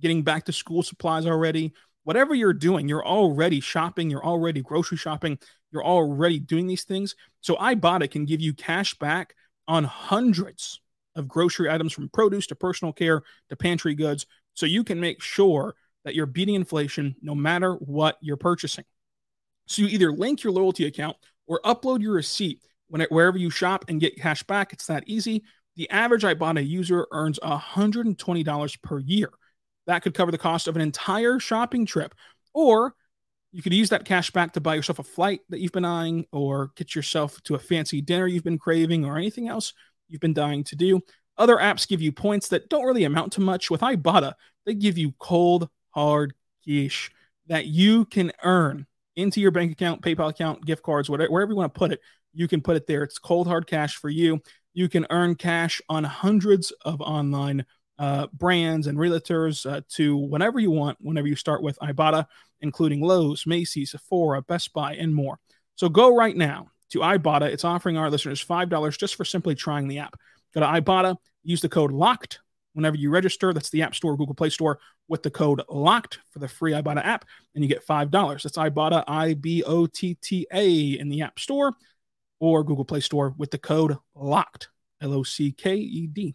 getting 0.00 0.22
back 0.22 0.44
to 0.44 0.52
school 0.52 0.82
supplies 0.82 1.26
already. 1.26 1.72
Whatever 2.04 2.34
you're 2.34 2.54
doing, 2.54 2.88
you're 2.88 3.04
already 3.04 3.60
shopping, 3.60 4.10
you're 4.10 4.24
already 4.24 4.62
grocery 4.62 4.96
shopping, 4.96 5.38
you're 5.72 5.84
already 5.84 6.38
doing 6.38 6.66
these 6.66 6.84
things. 6.84 7.14
So 7.40 7.56
Ibotta 7.56 8.10
can 8.10 8.24
give 8.24 8.40
you 8.40 8.52
cash 8.52 8.94
back 8.98 9.34
on 9.68 9.84
hundreds 9.84 10.80
of 11.14 11.28
grocery 11.28 11.70
items 11.70 11.92
from 11.92 12.08
produce 12.08 12.46
to 12.48 12.54
personal 12.54 12.92
care 12.92 13.22
to 13.48 13.56
pantry 13.56 13.94
goods. 13.94 14.26
So 14.54 14.66
you 14.66 14.84
can 14.84 15.00
make 15.00 15.22
sure 15.22 15.74
that 16.04 16.14
you're 16.14 16.26
beating 16.26 16.54
inflation 16.54 17.14
no 17.22 17.34
matter 17.34 17.74
what 17.74 18.16
you're 18.20 18.36
purchasing. 18.36 18.84
So 19.66 19.82
you 19.82 19.88
either 19.88 20.12
link 20.12 20.42
your 20.42 20.52
loyalty 20.52 20.86
account 20.86 21.16
or 21.46 21.60
upload 21.64 22.00
your 22.00 22.14
receipt 22.14 22.62
when 22.88 23.00
it, 23.00 23.12
wherever 23.12 23.38
you 23.38 23.50
shop 23.50 23.84
and 23.88 24.00
get 24.00 24.16
cash 24.16 24.42
back. 24.42 24.72
It's 24.72 24.86
that 24.86 25.04
easy. 25.06 25.44
The 25.76 25.88
average 25.90 26.22
Ibotta 26.22 26.66
user 26.66 27.06
earns 27.12 27.38
$120 27.40 28.82
per 28.82 28.98
year. 28.98 29.30
That 29.86 30.02
could 30.02 30.14
cover 30.14 30.32
the 30.32 30.38
cost 30.38 30.68
of 30.68 30.76
an 30.76 30.82
entire 30.82 31.38
shopping 31.38 31.86
trip. 31.86 32.14
Or 32.52 32.94
you 33.52 33.62
could 33.62 33.74
use 33.74 33.88
that 33.90 34.04
cash 34.04 34.30
back 34.30 34.52
to 34.52 34.60
buy 34.60 34.74
yourself 34.74 34.98
a 34.98 35.04
flight 35.04 35.40
that 35.48 35.60
you've 35.60 35.72
been 35.72 35.84
eyeing, 35.84 36.26
or 36.32 36.70
get 36.76 36.94
yourself 36.94 37.42
to 37.42 37.54
a 37.54 37.58
fancy 37.58 38.00
dinner 38.00 38.26
you've 38.26 38.44
been 38.44 38.58
craving, 38.58 39.04
or 39.04 39.16
anything 39.16 39.48
else 39.48 39.72
you've 40.08 40.20
been 40.20 40.34
dying 40.34 40.64
to 40.64 40.76
do. 40.76 41.00
Other 41.36 41.56
apps 41.56 41.88
give 41.88 42.02
you 42.02 42.12
points 42.12 42.48
that 42.48 42.68
don't 42.68 42.84
really 42.84 43.04
amount 43.04 43.32
to 43.32 43.40
much. 43.40 43.70
With 43.70 43.80
Ibotta, 43.80 44.34
they 44.66 44.74
give 44.74 44.98
you 44.98 45.14
cold, 45.18 45.68
hard 45.90 46.34
cash 46.66 47.10
that 47.46 47.66
you 47.66 48.04
can 48.04 48.30
earn 48.44 48.86
into 49.16 49.40
your 49.40 49.50
bank 49.50 49.72
account, 49.72 50.02
PayPal 50.02 50.30
account, 50.30 50.64
gift 50.64 50.82
cards, 50.82 51.10
whatever, 51.10 51.32
wherever 51.32 51.52
you 51.52 51.56
want 51.56 51.74
to 51.74 51.78
put 51.78 51.92
it. 51.92 52.00
You 52.32 52.46
can 52.46 52.60
put 52.60 52.76
it 52.76 52.86
there. 52.86 53.02
It's 53.02 53.18
cold, 53.18 53.48
hard 53.48 53.66
cash 53.66 53.96
for 53.96 54.08
you. 54.08 54.40
You 54.72 54.88
can 54.88 55.06
earn 55.10 55.34
cash 55.34 55.80
on 55.88 56.04
hundreds 56.04 56.72
of 56.84 57.00
online 57.00 57.66
uh, 58.00 58.26
brands 58.32 58.86
and 58.86 58.96
realtors 58.96 59.70
uh, 59.70 59.82
to 59.90 60.16
whatever 60.16 60.58
you 60.58 60.70
want 60.70 60.96
whenever 61.02 61.28
you 61.28 61.36
start 61.36 61.62
with 61.62 61.78
Ibotta, 61.80 62.26
including 62.62 63.02
Lowe's, 63.02 63.46
Macy's, 63.46 63.90
Sephora, 63.90 64.40
Best 64.40 64.72
Buy, 64.72 64.94
and 64.94 65.14
more. 65.14 65.38
So 65.76 65.90
go 65.90 66.16
right 66.16 66.34
now 66.34 66.68
to 66.92 67.00
Ibotta. 67.00 67.42
It's 67.42 67.64
offering 67.64 67.98
our 67.98 68.10
listeners 68.10 68.42
$5 68.42 68.98
just 68.98 69.16
for 69.16 69.26
simply 69.26 69.54
trying 69.54 69.86
the 69.86 69.98
app. 69.98 70.16
Go 70.54 70.60
to 70.60 70.66
Ibotta, 70.66 71.16
use 71.44 71.60
the 71.60 71.68
code 71.68 71.92
LOCKED 71.92 72.38
whenever 72.72 72.96
you 72.96 73.10
register. 73.10 73.52
That's 73.52 73.68
the 73.68 73.82
App 73.82 73.94
Store, 73.94 74.16
Google 74.16 74.34
Play 74.34 74.48
Store, 74.48 74.78
with 75.06 75.22
the 75.22 75.30
code 75.30 75.60
LOCKED 75.68 76.18
for 76.30 76.38
the 76.38 76.48
free 76.48 76.72
Ibotta 76.72 77.04
app, 77.04 77.26
and 77.54 77.62
you 77.62 77.68
get 77.68 77.86
$5. 77.86 78.10
That's 78.10 78.56
Ibotta, 78.56 79.04
I 79.06 79.34
B 79.34 79.62
O 79.62 79.86
T 79.86 80.16
T 80.22 80.46
A, 80.50 80.98
in 80.98 81.10
the 81.10 81.20
App 81.20 81.38
Store 81.38 81.74
or 82.40 82.64
Google 82.64 82.86
Play 82.86 83.00
Store 83.00 83.34
with 83.36 83.50
the 83.50 83.58
code 83.58 83.98
LOCKED, 84.16 84.68
L 85.02 85.12
O 85.12 85.22
C 85.22 85.52
K 85.52 85.76
E 85.76 86.06
D. 86.06 86.34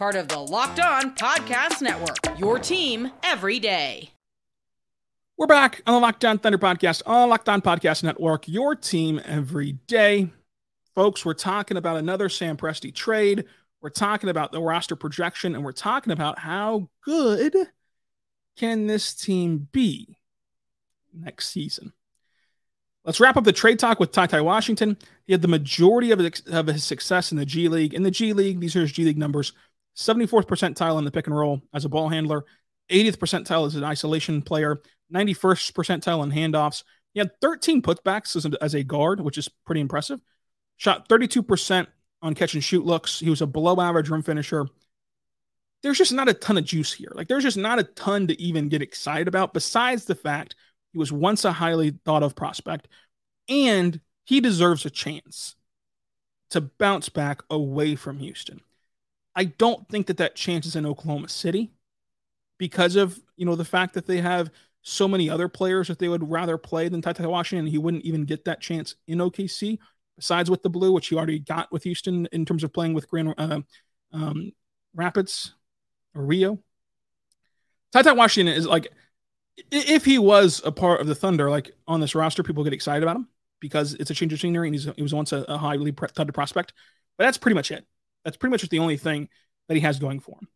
part 0.00 0.16
of 0.16 0.28
the 0.28 0.38
Locked 0.38 0.80
On 0.80 1.14
Podcast 1.14 1.82
Network. 1.82 2.16
Your 2.38 2.58
team 2.58 3.10
every 3.22 3.58
day. 3.58 4.08
We're 5.36 5.46
back 5.46 5.82
on 5.86 5.92
the 5.92 6.00
Locked 6.00 6.24
On 6.24 6.38
Thunder 6.38 6.56
Podcast 6.56 7.02
on 7.04 7.28
Locked 7.28 7.50
On 7.50 7.60
Podcast 7.60 8.02
Network. 8.02 8.48
Your 8.48 8.74
team 8.74 9.20
every 9.26 9.72
day. 9.72 10.30
Folks, 10.94 11.22
we're 11.22 11.34
talking 11.34 11.76
about 11.76 11.98
another 11.98 12.30
Sam 12.30 12.56
Presti 12.56 12.94
trade. 12.94 13.44
We're 13.82 13.90
talking 13.90 14.30
about 14.30 14.52
the 14.52 14.62
roster 14.62 14.96
projection, 14.96 15.54
and 15.54 15.62
we're 15.62 15.72
talking 15.72 16.14
about 16.14 16.38
how 16.38 16.88
good 17.04 17.54
can 18.56 18.86
this 18.86 19.12
team 19.12 19.68
be 19.70 20.16
next 21.12 21.50
season. 21.50 21.92
Let's 23.04 23.20
wrap 23.20 23.36
up 23.36 23.44
the 23.44 23.52
trade 23.52 23.78
talk 23.78 24.00
with 24.00 24.12
Ty 24.12 24.28
Ty 24.28 24.40
Washington. 24.40 24.96
He 25.26 25.34
had 25.34 25.42
the 25.42 25.48
majority 25.48 26.10
of 26.10 26.18
his, 26.18 26.42
of 26.50 26.68
his 26.68 26.84
success 26.84 27.32
in 27.32 27.38
the 27.38 27.44
G 27.44 27.68
League. 27.68 27.92
In 27.92 28.02
the 28.02 28.10
G 28.10 28.32
League, 28.32 28.60
these 28.60 28.74
are 28.76 28.80
his 28.80 28.92
G 28.92 29.04
League 29.04 29.18
numbers 29.18 29.52
74th 29.96 30.46
percentile 30.46 30.98
in 30.98 31.04
the 31.04 31.10
pick 31.10 31.26
and 31.26 31.36
roll 31.36 31.62
as 31.74 31.84
a 31.84 31.88
ball 31.88 32.08
handler, 32.08 32.44
80th 32.90 33.16
percentile 33.16 33.66
as 33.66 33.76
an 33.76 33.84
isolation 33.84 34.42
player, 34.42 34.80
91st 35.12 35.72
percentile 35.72 36.24
in 36.24 36.30
handoffs. 36.30 36.84
He 37.14 37.20
had 37.20 37.30
13 37.40 37.82
putbacks 37.82 38.36
as 38.36 38.46
a, 38.46 38.52
as 38.62 38.74
a 38.74 38.84
guard, 38.84 39.20
which 39.20 39.38
is 39.38 39.48
pretty 39.66 39.80
impressive. 39.80 40.20
Shot 40.76 41.08
32% 41.08 41.86
on 42.22 42.34
catch 42.34 42.54
and 42.54 42.64
shoot 42.64 42.84
looks. 42.84 43.20
He 43.20 43.30
was 43.30 43.42
a 43.42 43.46
below 43.46 43.80
average 43.80 44.10
rim 44.10 44.22
finisher. 44.22 44.66
There's 45.82 45.98
just 45.98 46.12
not 46.12 46.28
a 46.28 46.34
ton 46.34 46.58
of 46.58 46.64
juice 46.64 46.92
here. 46.92 47.12
Like, 47.14 47.28
there's 47.28 47.42
just 47.42 47.56
not 47.56 47.78
a 47.78 47.84
ton 47.84 48.26
to 48.26 48.40
even 48.40 48.68
get 48.68 48.82
excited 48.82 49.28
about, 49.28 49.54
besides 49.54 50.04
the 50.04 50.14
fact 50.14 50.54
he 50.92 50.98
was 50.98 51.10
once 51.10 51.44
a 51.44 51.52
highly 51.52 51.98
thought 52.04 52.22
of 52.22 52.36
prospect 52.36 52.88
and 53.48 54.00
he 54.24 54.40
deserves 54.40 54.84
a 54.86 54.90
chance 54.90 55.56
to 56.50 56.60
bounce 56.60 57.08
back 57.08 57.42
away 57.50 57.96
from 57.96 58.18
Houston. 58.18 58.60
I 59.34 59.44
don't 59.44 59.88
think 59.88 60.06
that 60.08 60.16
that 60.18 60.34
chance 60.34 60.66
is 60.66 60.76
in 60.76 60.86
Oklahoma 60.86 61.28
City 61.28 61.70
because 62.58 62.96
of, 62.96 63.18
you 63.36 63.46
know, 63.46 63.56
the 63.56 63.64
fact 63.64 63.94
that 63.94 64.06
they 64.06 64.20
have 64.20 64.50
so 64.82 65.06
many 65.06 65.28
other 65.28 65.48
players 65.48 65.88
that 65.88 65.98
they 65.98 66.08
would 66.08 66.28
rather 66.28 66.56
play 66.56 66.88
than 66.88 67.02
Ty 67.02 67.26
Washington. 67.26 67.66
He 67.66 67.78
wouldn't 67.78 68.04
even 68.04 68.24
get 68.24 68.44
that 68.44 68.60
chance 68.60 68.96
in 69.06 69.18
OKC 69.18 69.78
besides 70.16 70.50
with 70.50 70.62
the 70.62 70.70
blue, 70.70 70.92
which 70.92 71.08
he 71.08 71.16
already 71.16 71.38
got 71.38 71.70
with 71.72 71.84
Houston 71.84 72.26
in 72.32 72.44
terms 72.44 72.64
of 72.64 72.72
playing 72.72 72.94
with 72.94 73.08
Grand 73.08 73.34
uh, 73.36 73.60
um, 74.12 74.52
Rapids 74.94 75.54
or 76.14 76.22
Rio. 76.22 76.58
Ty 77.92 78.12
Washington 78.12 78.54
is 78.54 78.66
like, 78.66 78.88
if 79.70 80.04
he 80.04 80.18
was 80.18 80.62
a 80.64 80.72
part 80.72 81.00
of 81.00 81.06
the 81.06 81.14
Thunder, 81.14 81.50
like 81.50 81.70
on 81.86 82.00
this 82.00 82.14
roster, 82.14 82.42
people 82.42 82.64
get 82.64 82.72
excited 82.72 83.02
about 83.02 83.16
him 83.16 83.28
because 83.60 83.94
it's 83.94 84.10
a 84.10 84.14
change 84.14 84.32
of 84.32 84.40
scenery 84.40 84.68
and 84.68 84.94
he 84.96 85.02
was 85.02 85.12
once 85.12 85.32
a, 85.32 85.44
a 85.48 85.58
highly 85.58 85.92
touted 85.92 86.34
prospect. 86.34 86.72
But 87.18 87.24
that's 87.24 87.38
pretty 87.38 87.54
much 87.54 87.70
it. 87.70 87.84
That's 88.24 88.36
pretty 88.36 88.50
much 88.50 88.68
the 88.68 88.78
only 88.78 88.96
thing 88.96 89.28
that 89.68 89.74
he 89.74 89.80
has 89.80 89.98
going 89.98 90.20
for 90.20 90.36
him. 90.36 90.48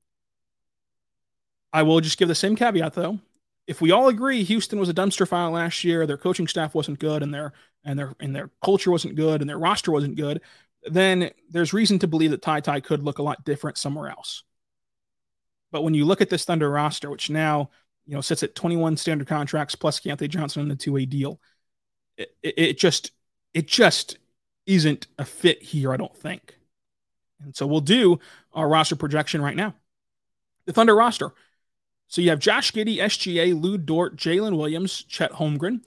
I 1.73 1.83
will 1.83 2.01
just 2.01 2.19
give 2.19 2.29
the 2.29 2.35
same 2.35 2.57
caveat 2.57 2.95
though. 2.95 3.19
If 3.67 3.81
we 3.81 3.91
all 3.91 4.09
agree 4.09 4.45
Houston 4.45 4.79
was 4.79 4.89
a 4.89 4.95
dumpster 4.95 5.27
fire 5.27 5.51
last 5.51 5.85
year, 5.85 6.07
their 6.07 6.19
coaching 6.19 6.47
staff 6.47 6.75
wasn't 6.75 6.99
good, 6.99 7.23
and 7.23 7.33
their 7.33 7.53
and 7.85 7.99
their 7.99 8.15
and 8.21 8.35
their 8.35 8.51
culture 8.63 8.91
wasn't 8.91 9.17
good, 9.17 9.41
and 9.41 9.49
their 9.49 9.59
roster 9.59 9.91
wasn't 9.91 10.17
good, 10.17 10.41
then 10.85 11.31
there's 11.51 11.73
reason 11.73 11.99
to 12.01 12.07
believe 12.07 12.31
that 12.31 12.43
Ty 12.43 12.61
Ty 12.61 12.81
could 12.81 13.03
look 13.03 13.19
a 13.19 13.23
lot 13.23 13.45
different 13.45 13.79
somewhere 13.79 14.11
else. 14.11 14.45
But 15.73 15.83
when 15.83 15.95
you 15.95 16.05
look 16.05 16.21
at 16.21 16.31
this 16.31 16.45
Thunder 16.45 16.71
roster, 16.71 17.11
which 17.11 17.31
now 17.31 17.71
you 18.07 18.15
know 18.15 18.21
sits 18.21 18.43
at 18.43 18.55
21 18.55 18.97
standard 18.97 19.27
contracts 19.27 19.75
plus 19.75 19.99
Keyontae 19.99 20.29
Johnson 20.29 20.63
in 20.63 20.69
the 20.69 20.77
two-way 20.77 21.07
deal, 21.07 21.41
it, 22.17 22.31
it 22.43 22.79
just 22.79 23.13
it 23.55 23.67
just 23.67 24.19
isn't 24.67 25.07
a 25.19 25.25
fit 25.25 25.63
here, 25.63 25.93
I 25.93 25.97
don't 25.97 26.17
think. 26.17 26.57
And 27.45 27.55
so 27.55 27.67
we'll 27.67 27.81
do 27.81 28.19
our 28.53 28.69
roster 28.69 28.97
projection 28.97 29.43
right 29.43 29.57
now. 29.57 29.75
The 30.67 30.73
Thunder 30.73 30.95
roster. 30.95 31.33
So 32.09 32.21
you 32.21 32.31
have 32.31 32.39
Josh 32.39 32.73
Giddey, 32.73 32.99
SGA, 32.99 33.61
Lu 33.61 33.79
Dort, 33.79 34.17
Jalen 34.17 34.57
Williams, 34.57 35.03
Chet 35.05 35.33
Holmgren, 35.33 35.85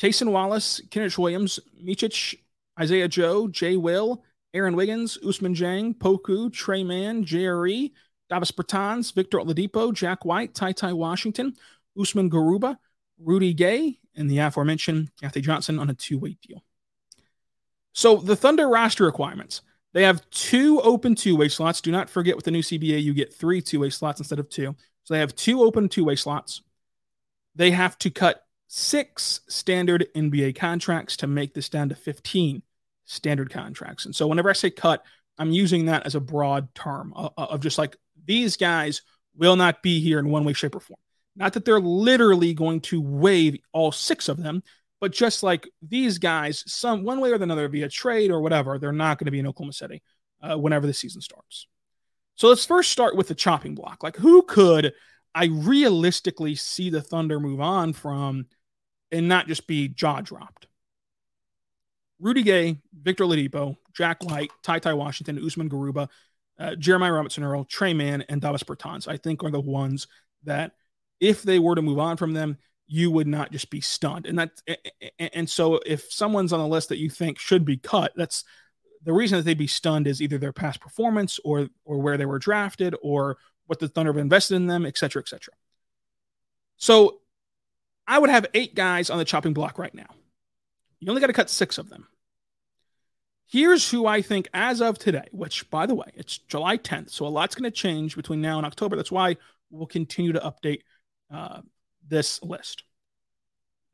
Cason 0.00 0.32
Wallace, 0.32 0.80
Kenrich 0.88 1.18
Williams, 1.18 1.60
Micic, 1.82 2.36
Isaiah 2.78 3.08
Joe, 3.08 3.48
Jay 3.48 3.76
Will, 3.76 4.22
Aaron 4.54 4.74
Wiggins, 4.74 5.18
Ousmane 5.24 5.56
Dieng, 5.56 5.94
Poku, 5.96 6.52
Tre 6.52 6.82
Mann, 6.82 7.24
JRE, 7.24 7.92
Davis 8.28 8.50
Bertans, 8.52 9.12
Victor 9.14 9.38
Oladipo, 9.38 9.92
Jack 9.92 10.24
White, 10.24 10.54
Ty 10.54 10.72
Ty 10.72 10.92
Washington, 10.94 11.54
Usman 11.98 12.30
Garuba, 12.30 12.78
Rudy 13.18 13.52
Gay, 13.52 13.98
and 14.16 14.30
the 14.30 14.38
aforementioned 14.38 15.10
Kathy 15.20 15.40
Johnson 15.40 15.78
on 15.78 15.90
a 15.90 15.94
two-way 15.94 16.36
deal. 16.46 16.64
So 17.92 18.16
the 18.16 18.36
Thunder 18.36 18.68
roster 18.68 19.04
requirements. 19.04 19.62
They 19.92 20.04
have 20.04 20.28
two 20.30 20.80
open 20.82 21.14
two-way 21.14 21.48
slots. 21.48 21.80
Do 21.80 21.90
not 21.90 22.08
forget 22.08 22.36
with 22.36 22.44
the 22.44 22.50
new 22.50 22.62
CBA, 22.62 23.02
you 23.02 23.12
get 23.12 23.34
three 23.34 23.60
two-way 23.60 23.90
slots 23.90 24.20
instead 24.20 24.38
of 24.38 24.48
two. 24.48 24.76
So 25.04 25.14
they 25.14 25.20
have 25.20 25.34
two 25.34 25.62
open 25.62 25.88
two-way 25.88 26.16
slots. 26.16 26.62
They 27.56 27.72
have 27.72 27.98
to 27.98 28.10
cut 28.10 28.44
six 28.68 29.40
standard 29.48 30.06
NBA 30.14 30.54
contracts 30.54 31.16
to 31.18 31.26
make 31.26 31.54
this 31.54 31.68
down 31.68 31.88
to 31.88 31.96
15 31.96 32.62
standard 33.04 33.50
contracts. 33.50 34.04
And 34.06 34.14
so 34.14 34.28
whenever 34.28 34.48
I 34.48 34.52
say 34.52 34.70
cut, 34.70 35.04
I'm 35.38 35.50
using 35.50 35.86
that 35.86 36.06
as 36.06 36.14
a 36.14 36.20
broad 36.20 36.72
term 36.74 37.12
of, 37.16 37.32
of 37.36 37.60
just 37.60 37.78
like 37.78 37.96
these 38.24 38.56
guys 38.56 39.02
will 39.36 39.56
not 39.56 39.82
be 39.82 40.00
here 40.00 40.18
in 40.20 40.28
one 40.28 40.44
way, 40.44 40.52
shape, 40.52 40.76
or 40.76 40.80
form. 40.80 41.00
Not 41.34 41.54
that 41.54 41.64
they're 41.64 41.80
literally 41.80 42.54
going 42.54 42.80
to 42.82 43.00
waive 43.00 43.58
all 43.72 43.90
six 43.90 44.28
of 44.28 44.42
them, 44.42 44.62
but 45.00 45.12
just 45.12 45.42
like 45.42 45.68
these 45.82 46.18
guys, 46.18 46.62
some 46.66 47.04
one 47.04 47.20
way 47.20 47.30
or 47.30 47.34
another, 47.34 47.68
via 47.68 47.88
trade 47.88 48.30
or 48.30 48.40
whatever, 48.40 48.78
they're 48.78 48.92
not 48.92 49.18
going 49.18 49.26
to 49.26 49.30
be 49.30 49.38
in 49.38 49.46
Oklahoma 49.46 49.72
City 49.72 50.02
uh, 50.42 50.58
whenever 50.58 50.86
the 50.86 50.92
season 50.92 51.20
starts. 51.20 51.66
So 52.34 52.48
let's 52.48 52.66
first 52.66 52.90
start 52.90 53.16
with 53.16 53.28
the 53.28 53.34
chopping 53.34 53.74
block. 53.74 54.02
Like, 54.02 54.16
who 54.16 54.42
could 54.42 54.92
I 55.34 55.46
realistically 55.46 56.54
see 56.54 56.90
the 56.90 57.02
Thunder 57.02 57.40
move 57.40 57.60
on 57.60 57.92
from 57.92 58.46
and 59.10 59.28
not 59.28 59.46
just 59.46 59.66
be 59.66 59.88
jaw 59.88 60.20
dropped? 60.20 60.66
Rudy 62.18 62.42
Gay, 62.42 62.78
Victor 62.92 63.24
Oladipo, 63.24 63.76
Jack 63.94 64.22
White, 64.22 64.50
Ty 64.62 64.80
Ty 64.80 64.94
Washington, 64.94 65.42
Usman 65.44 65.70
Garuba, 65.70 66.08
uh, 66.58 66.74
Jeremiah 66.76 67.12
Robinson 67.12 67.42
Earl, 67.42 67.64
Tre 67.64 67.94
Mann, 67.94 68.22
and 68.28 68.40
Davis 68.42 68.62
Bertans, 68.62 69.08
I 69.08 69.16
think 69.16 69.42
are 69.42 69.50
the 69.50 69.60
ones 69.60 70.06
that 70.44 70.72
if 71.20 71.42
they 71.42 71.58
were 71.58 71.74
to 71.74 71.82
move 71.82 71.98
on 71.98 72.18
from 72.18 72.32
them, 72.32 72.58
you 72.92 73.08
would 73.12 73.28
not 73.28 73.52
just 73.52 73.70
be 73.70 73.80
stunned. 73.80 74.26
And 74.26 74.36
that, 74.40 74.50
and 75.20 75.48
so 75.48 75.80
if 75.86 76.12
someone's 76.12 76.52
on 76.52 76.58
the 76.58 76.66
list 76.66 76.88
that 76.88 76.98
you 76.98 77.08
think 77.08 77.38
should 77.38 77.64
be 77.64 77.76
cut, 77.76 78.12
that's 78.16 78.42
the 79.04 79.12
reason 79.12 79.38
that 79.38 79.44
they'd 79.44 79.56
be 79.56 79.68
stunned 79.68 80.08
is 80.08 80.20
either 80.20 80.38
their 80.38 80.52
past 80.52 80.80
performance 80.80 81.38
or 81.44 81.68
or 81.84 81.98
where 81.98 82.16
they 82.16 82.26
were 82.26 82.40
drafted 82.40 82.96
or 83.00 83.38
what 83.66 83.78
the 83.78 83.86
Thunder 83.86 84.12
have 84.12 84.18
invested 84.18 84.56
in 84.56 84.66
them, 84.66 84.84
et 84.84 84.98
cetera, 84.98 85.22
et 85.22 85.28
cetera. 85.28 85.54
So 86.78 87.20
I 88.08 88.18
would 88.18 88.28
have 88.28 88.46
eight 88.54 88.74
guys 88.74 89.08
on 89.08 89.18
the 89.18 89.24
chopping 89.24 89.54
block 89.54 89.78
right 89.78 89.94
now. 89.94 90.08
You 90.98 91.08
only 91.08 91.20
got 91.20 91.28
to 91.28 91.32
cut 91.32 91.48
six 91.48 91.78
of 91.78 91.90
them. 91.90 92.08
Here's 93.46 93.88
who 93.88 94.06
I 94.06 94.20
think, 94.20 94.48
as 94.52 94.82
of 94.82 94.98
today, 94.98 95.28
which, 95.30 95.70
by 95.70 95.86
the 95.86 95.94
way, 95.94 96.10
it's 96.14 96.38
July 96.38 96.76
10th. 96.76 97.10
So 97.10 97.26
a 97.26 97.28
lot's 97.28 97.54
going 97.54 97.70
to 97.70 97.70
change 97.70 98.16
between 98.16 98.40
now 98.40 98.58
and 98.58 98.66
October. 98.66 98.96
That's 98.96 99.12
why 99.12 99.36
we'll 99.70 99.86
continue 99.86 100.32
to 100.32 100.40
update 100.40 100.80
uh, 101.32 101.60
this 102.10 102.42
list. 102.42 102.84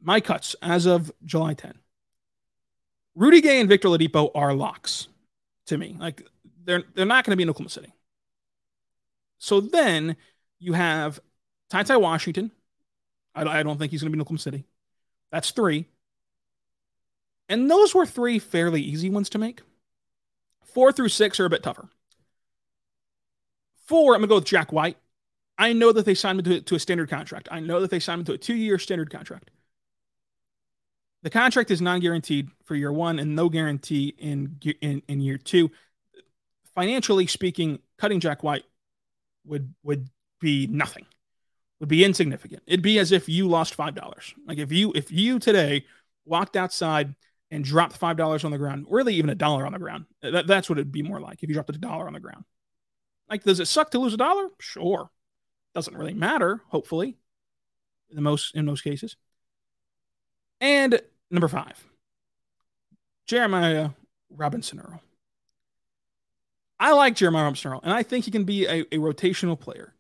My 0.01 0.21
cuts 0.21 0.57
as 0.61 0.87
of 0.87 1.13
July 1.25 1.55
10. 1.55 1.75
Rudy 3.15 3.41
Gay 3.41 3.61
and 3.61 3.69
Victor 3.69 3.89
Oladipo 3.89 4.31
are 4.35 4.53
locks 4.53 5.09
to 5.67 5.79
me. 5.79 5.97
Like 5.99 6.23
they're 6.65 6.83
they're 6.95 7.07
not 7.07 7.25
going 7.25 7.33
to 7.33 7.37
be 7.37 7.45
in 7.45 7.51
Oklahoma 7.51 7.71
City. 7.71 7.93
So 9.39 9.61
then 9.61 10.17
you 10.59 10.73
have 10.73 11.21
Ty 11.71 11.85
Ty 11.85 11.97
Washington. 11.99 12.51
I, 13.35 13.61
I 13.61 13.63
don't 13.63 13.79
think 13.79 13.91
he's 13.91 14.03
going 14.03 14.11
to 14.11 14.17
be 14.17 14.19
in 14.19 14.23
Oklahoma 14.23 14.41
City. 14.41 14.65
That's 15.31 15.51
three. 15.51 15.87
And 17.49 17.71
those 17.71 17.95
were 17.95 18.07
three 18.07 18.39
fairly 18.39 18.83
easy 18.83 19.09
ones 19.09 19.29
to 19.31 19.39
make. 19.39 19.63
Four 20.65 20.93
through 20.93 21.09
six 21.09 21.39
are 21.41 21.45
a 21.45 21.51
bit 21.51 21.63
tougher. 21.63 21.89
Four, 23.87 24.15
I'm 24.15 24.21
going 24.21 24.29
to 24.29 24.29
go 24.29 24.35
with 24.37 24.45
Jack 24.45 24.73
White. 24.73 24.99
I 25.59 25.73
know 25.73 25.93
that 25.93 26.05
they 26.05 26.15
signed 26.15 26.41
him 26.41 26.45
to, 26.45 26.61
to 26.61 26.75
a 26.75 26.79
standard 26.79 27.09
contract. 27.09 27.49
I 27.51 27.61
know 27.61 27.81
that 27.81 27.91
they 27.91 28.01
signed 28.01 28.21
him 28.21 28.25
to 28.27 28.33
a 28.33 28.39
two 28.39 28.55
year 28.55 28.79
standard 28.79 29.11
contract. 29.11 29.51
The 31.23 31.31
contract 31.31 31.71
is 31.71 31.81
non 31.81 32.01
guaranteed 32.01 32.51
for 32.65 32.75
year 32.75 32.93
one 32.93 33.19
and 33.19 33.35
no 33.35 33.49
guarantee 33.49 34.15
in, 34.19 34.59
in, 34.81 35.03
in 35.09 35.21
year 35.21 35.39
two. 35.39 35.71
Financially 36.75 37.27
speaking, 37.27 37.79
cutting 37.99 38.21
Jack 38.21 38.43
White 38.43 38.65
would 39.45 39.75
would 39.83 40.09
be 40.41 40.67
nothing, 40.67 41.07
would 41.81 41.89
be 41.89 42.05
insignificant. 42.05 42.63
It'd 42.67 42.83
be 42.83 42.99
as 42.99 43.13
if 43.13 43.29
you 43.29 43.49
lost 43.49 43.75
five 43.75 43.95
dollars. 43.95 44.35
Like 44.47 44.59
if 44.59 44.71
you 44.71 44.93
if 44.95 45.11
you 45.11 45.39
today 45.39 45.87
walked 46.27 46.55
outside 46.55 47.15
and 47.51 47.65
dropped 47.65 47.97
five 47.97 48.19
dollars 48.19 48.45
on 48.45 48.51
the 48.51 48.59
ground, 48.59 48.87
really 48.91 49.15
even 49.15 49.31
a 49.31 49.35
dollar 49.35 49.65
on 49.65 49.73
the 49.73 49.79
ground, 49.79 50.05
that, 50.21 50.47
that's 50.47 50.69
what 50.69 50.79
it'd 50.79 50.93
be 50.93 51.03
more 51.03 51.21
like 51.21 51.43
if 51.43 51.49
you 51.49 51.55
dropped 51.55 51.71
a 51.71 51.79
dollar 51.79 52.07
on 52.07 52.13
the 52.13 52.21
ground. 52.21 52.45
Like, 53.31 53.43
does 53.43 53.59
it 53.59 53.67
suck 53.67 53.91
to 53.93 53.99
lose 53.99 54.15
a 54.15 54.19
dollar? 54.19 54.49
Sure 54.61 55.11
doesn't 55.77 55.95
really 55.95 56.15
matter, 56.15 56.63
hopefully, 56.69 57.19
in 58.11 58.23
most 58.23 58.55
in 58.55 58.65
most 58.65 58.81
cases. 58.81 59.15
And 60.59 61.03
number 61.31 61.49
five, 61.49 61.85
Jeremiah 63.27 63.91
Robinson 64.31 64.81
Earl. 64.81 65.03
I 66.81 66.93
like 66.95 67.15
Jeremiah 67.15 67.45
Robinson 67.45 67.73
Earl, 67.73 67.81
and 67.83 67.93
I 67.93 68.03
think 68.03 68.25
he 68.25 68.31
can 68.31 68.45
be 68.45 68.65
a, 68.65 68.81
a 68.91 68.97
rotational 68.97 69.61
player. 69.61 69.93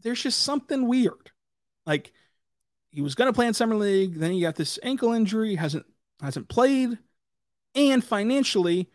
There's 0.00 0.22
just 0.22 0.40
something 0.40 0.88
weird. 0.88 1.30
Like 1.84 2.10
he 2.88 3.02
was 3.02 3.14
going 3.14 3.28
to 3.28 3.34
play 3.34 3.48
in 3.48 3.52
summer 3.52 3.76
league, 3.76 4.14
then 4.14 4.32
he 4.32 4.40
got 4.40 4.56
this 4.56 4.78
ankle 4.82 5.12
injury, 5.12 5.56
hasn't 5.56 5.84
hasn't 6.22 6.48
played, 6.48 6.96
and 7.74 8.02
financially, 8.02 8.88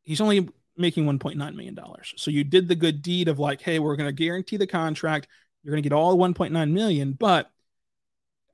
he's 0.00 0.22
only 0.22 0.48
making 0.76 1.04
1.9 1.04 1.36
million 1.54 1.74
dollars. 1.74 2.14
So 2.16 2.30
you 2.30 2.44
did 2.44 2.68
the 2.68 2.74
good 2.74 3.02
deed 3.02 3.28
of 3.28 3.38
like, 3.38 3.60
hey, 3.60 3.78
we're 3.78 3.96
going 3.96 4.08
to 4.08 4.12
guarantee 4.12 4.56
the 4.56 4.66
contract. 4.66 5.28
You're 5.62 5.72
going 5.72 5.82
to 5.82 5.88
get 5.88 5.94
all 5.94 6.16
1.9 6.16 6.70
million, 6.70 7.12
but 7.12 7.50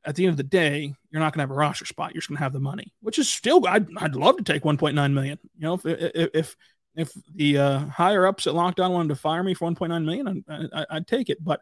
at 0.05 0.15
the 0.15 0.25
end 0.25 0.31
of 0.31 0.37
the 0.37 0.43
day, 0.45 0.95
you're 1.11 1.21
not 1.21 1.33
going 1.33 1.39
to 1.39 1.43
have 1.43 1.51
a 1.51 1.55
roster 1.55 1.85
spot. 1.85 2.15
You're 2.15 2.21
just 2.21 2.29
going 2.29 2.39
to 2.39 2.43
have 2.43 2.53
the 2.53 2.61
money, 2.61 2.93
which 3.01 3.19
is 3.19 3.29
still 3.29 3.67
I'd, 3.67 3.89
I'd 3.99 4.15
love 4.15 4.37
to 4.37 4.45
take 4.45 4.63
1.9 4.63 5.13
million. 5.13 5.39
You 5.59 5.63
know, 5.63 5.75
if 5.75 5.85
if 5.85 6.31
if, 6.35 6.57
if 6.95 7.13
the 7.35 7.59
uh, 7.59 7.79
higher 7.87 8.27
ups 8.27 8.47
at 8.47 8.55
Locked 8.55 8.81
On 8.81 8.93
wanted 8.93 9.09
to 9.11 9.17
fire 9.17 9.43
me 9.43 9.55
for 9.55 9.71
1.9 9.71 10.05
million, 10.05 10.45
I'd, 10.49 10.87
I'd 10.91 11.07
take 11.07 11.29
it. 11.29 11.43
But 11.43 11.61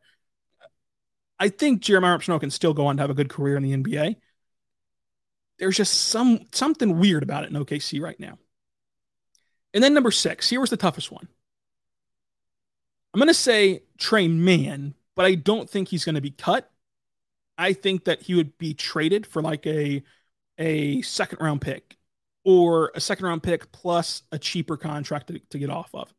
I 1.39 1.49
think 1.49 1.83
Jeremiah 1.83 2.21
Snow 2.21 2.39
can 2.39 2.51
still 2.51 2.75
go 2.75 2.87
on 2.87 2.97
to 2.97 3.03
have 3.03 3.11
a 3.11 3.15
good 3.15 3.31
career 3.31 3.57
in 3.57 3.63
the 3.63 3.77
NBA. 3.77 4.17
There's 5.59 5.77
just 5.77 5.95
some 6.09 6.41
something 6.53 6.99
weird 6.99 7.23
about 7.23 7.45
it 7.45 7.51
in 7.51 7.57
OKC 7.57 8.01
right 8.01 8.19
now. 8.19 8.39
And 9.75 9.83
then 9.83 9.93
number 9.93 10.13
six, 10.13 10.49
here 10.49 10.61
was 10.61 10.71
the 10.71 10.77
toughest 10.77 11.11
one. 11.13 11.29
I'm 13.13 13.19
going 13.19 13.29
to 13.29 13.35
say 13.35 13.83
Tre 13.99 14.29
Mann, 14.29 14.95
but 15.15 15.27
I 15.27 15.35
don't 15.35 15.69
think 15.69 15.89
he's 15.89 16.05
going 16.05 16.15
to 16.15 16.21
be 16.21 16.31
cut. 16.31 16.71
I 17.59 17.73
think 17.73 18.05
that 18.05 18.23
he 18.23 18.35
would 18.35 18.57
be 18.59 18.75
traded 18.75 19.27
for 19.27 19.43
like 19.43 19.67
a 19.67 20.03
a 20.59 21.03
second 21.03 21.41
round 21.41 21.61
pick 21.61 21.97
or 22.45 22.93
a 22.95 23.01
second 23.01 23.27
round 23.27 23.43
pick 23.43 23.71
plus 23.73 24.23
a 24.33 24.39
cheaper 24.39 24.77
contract 24.77 25.29
to, 25.29 25.39
to 25.51 25.59
get 25.59 25.71
off 25.71 25.91
of. 25.95 26.13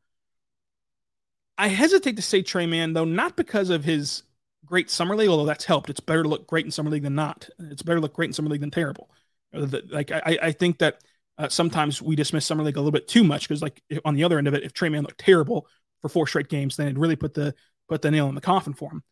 I 1.57 1.69
hesitate 1.69 2.17
to 2.17 2.21
say 2.21 2.41
Tre 2.41 2.65
Mann 2.65 2.93
though, 2.93 3.05
not 3.05 3.35
because 3.35 3.69
of 3.69 3.83
his 3.83 4.23
great 4.65 4.89
summer 4.89 5.15
league, 5.15 5.29
although 5.29 5.45
that's 5.45 5.65
helped. 5.65 5.89
It's 5.89 5.99
better 5.99 6.23
to 6.23 6.29
look 6.29 6.47
great 6.47 6.65
in 6.65 6.71
summer 6.71 6.89
league 6.89 7.03
than 7.03 7.15
not. 7.15 7.49
It's 7.59 7.81
better 7.81 7.97
to 7.97 8.01
look 8.01 8.13
great 8.13 8.29
in 8.29 8.33
summer 8.33 8.49
league 8.49 8.61
than 8.61 8.71
terrible. 8.71 9.09
Uh, 9.53 9.67
like 9.89 10.11
I, 10.11 10.37
I 10.41 10.51
think 10.51 10.79
that 10.79 11.01
uh, 11.37 11.49
sometimes 11.49 12.01
we 12.01 12.15
dismiss 12.15 12.45
summer 12.45 12.63
league 12.63 12.77
a 12.77 12.79
little 12.79 12.91
bit 12.91 13.07
too 13.07 13.23
much 13.23 13.47
because 13.47 13.61
like 13.61 13.81
on 14.03 14.15
the 14.15 14.23
other 14.23 14.37
end 14.37 14.47
of 14.47 14.53
it, 14.53 14.63
if 14.63 14.73
Tre 14.73 14.89
Mann 14.89 15.03
looked 15.03 15.19
terrible 15.19 15.67
for 16.01 16.09
four 16.09 16.27
straight 16.27 16.49
games, 16.49 16.77
then 16.77 16.87
it 16.87 16.97
really 16.97 17.15
put 17.15 17.33
the 17.33 17.53
put 17.89 18.01
the 18.01 18.11
nail 18.11 18.27
in 18.29 18.35
the 18.35 18.41
coffin 18.41 18.73
for 18.73 18.91
him. 18.91 19.03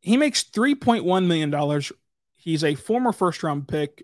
He 0.00 0.16
makes 0.16 0.42
three 0.42 0.74
point 0.74 1.04
one 1.04 1.26
million 1.26 1.50
dollars. 1.50 1.92
He's 2.36 2.62
a 2.62 2.74
former 2.74 3.12
first 3.12 3.42
round 3.42 3.68
pick, 3.68 4.02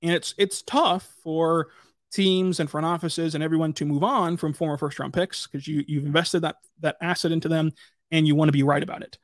and 0.00 0.12
it's 0.12 0.34
it's 0.38 0.62
tough 0.62 1.06
for 1.22 1.68
teams 2.10 2.60
and 2.60 2.70
front 2.70 2.86
offices 2.86 3.34
and 3.34 3.42
everyone 3.42 3.72
to 3.72 3.86
move 3.86 4.04
on 4.04 4.36
from 4.36 4.52
former 4.52 4.76
first 4.76 4.98
round 4.98 5.12
picks 5.12 5.46
because 5.46 5.66
you 5.66 5.84
you've 5.86 6.06
invested 6.06 6.40
that 6.40 6.56
that 6.80 6.96
asset 7.00 7.32
into 7.32 7.48
them 7.48 7.72
and 8.10 8.26
you 8.26 8.34
want 8.34 8.48
to 8.48 8.52
be 8.52 8.62
right 8.62 8.82
about 8.82 9.02
it. 9.02 9.18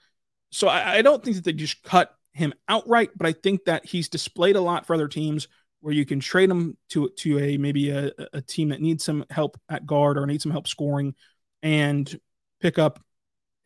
So 0.51 0.69
I, 0.69 0.97
I 0.97 1.03
don't 1.03 1.23
think 1.23 1.37
that 1.37 1.45
they 1.45 1.53
just 1.53 1.83
cut 1.83 2.15
him 2.33 2.55
outright, 2.69 3.11
but 3.17 3.27
I 3.27 3.33
think 3.33 3.65
that 3.65 3.85
he's 3.85 4.09
displayed 4.09 4.57
a 4.57 4.61
lot 4.61 4.87
for 4.87 4.95
other 4.95 5.09
teams 5.09 5.49
where 5.81 5.95
you 5.95 6.05
can 6.05 6.21
trade 6.21 6.51
him 6.51 6.77
to 6.91 7.09
to 7.11 7.39
a 7.39 7.57
maybe 7.57 7.91
a, 7.91 8.11
a 8.33 8.43
team 8.43 8.71
that 8.71 8.81
needs 8.81 9.05
some 9.05 9.25
help 9.31 9.61
at 9.69 9.87
guard 9.87 10.19
or 10.19 10.27
needs 10.27 10.43
some 10.43 10.53
help 10.53 10.67
scoring 10.67 11.15
and 11.63 12.19
pick 12.61 12.79
up 12.79 13.03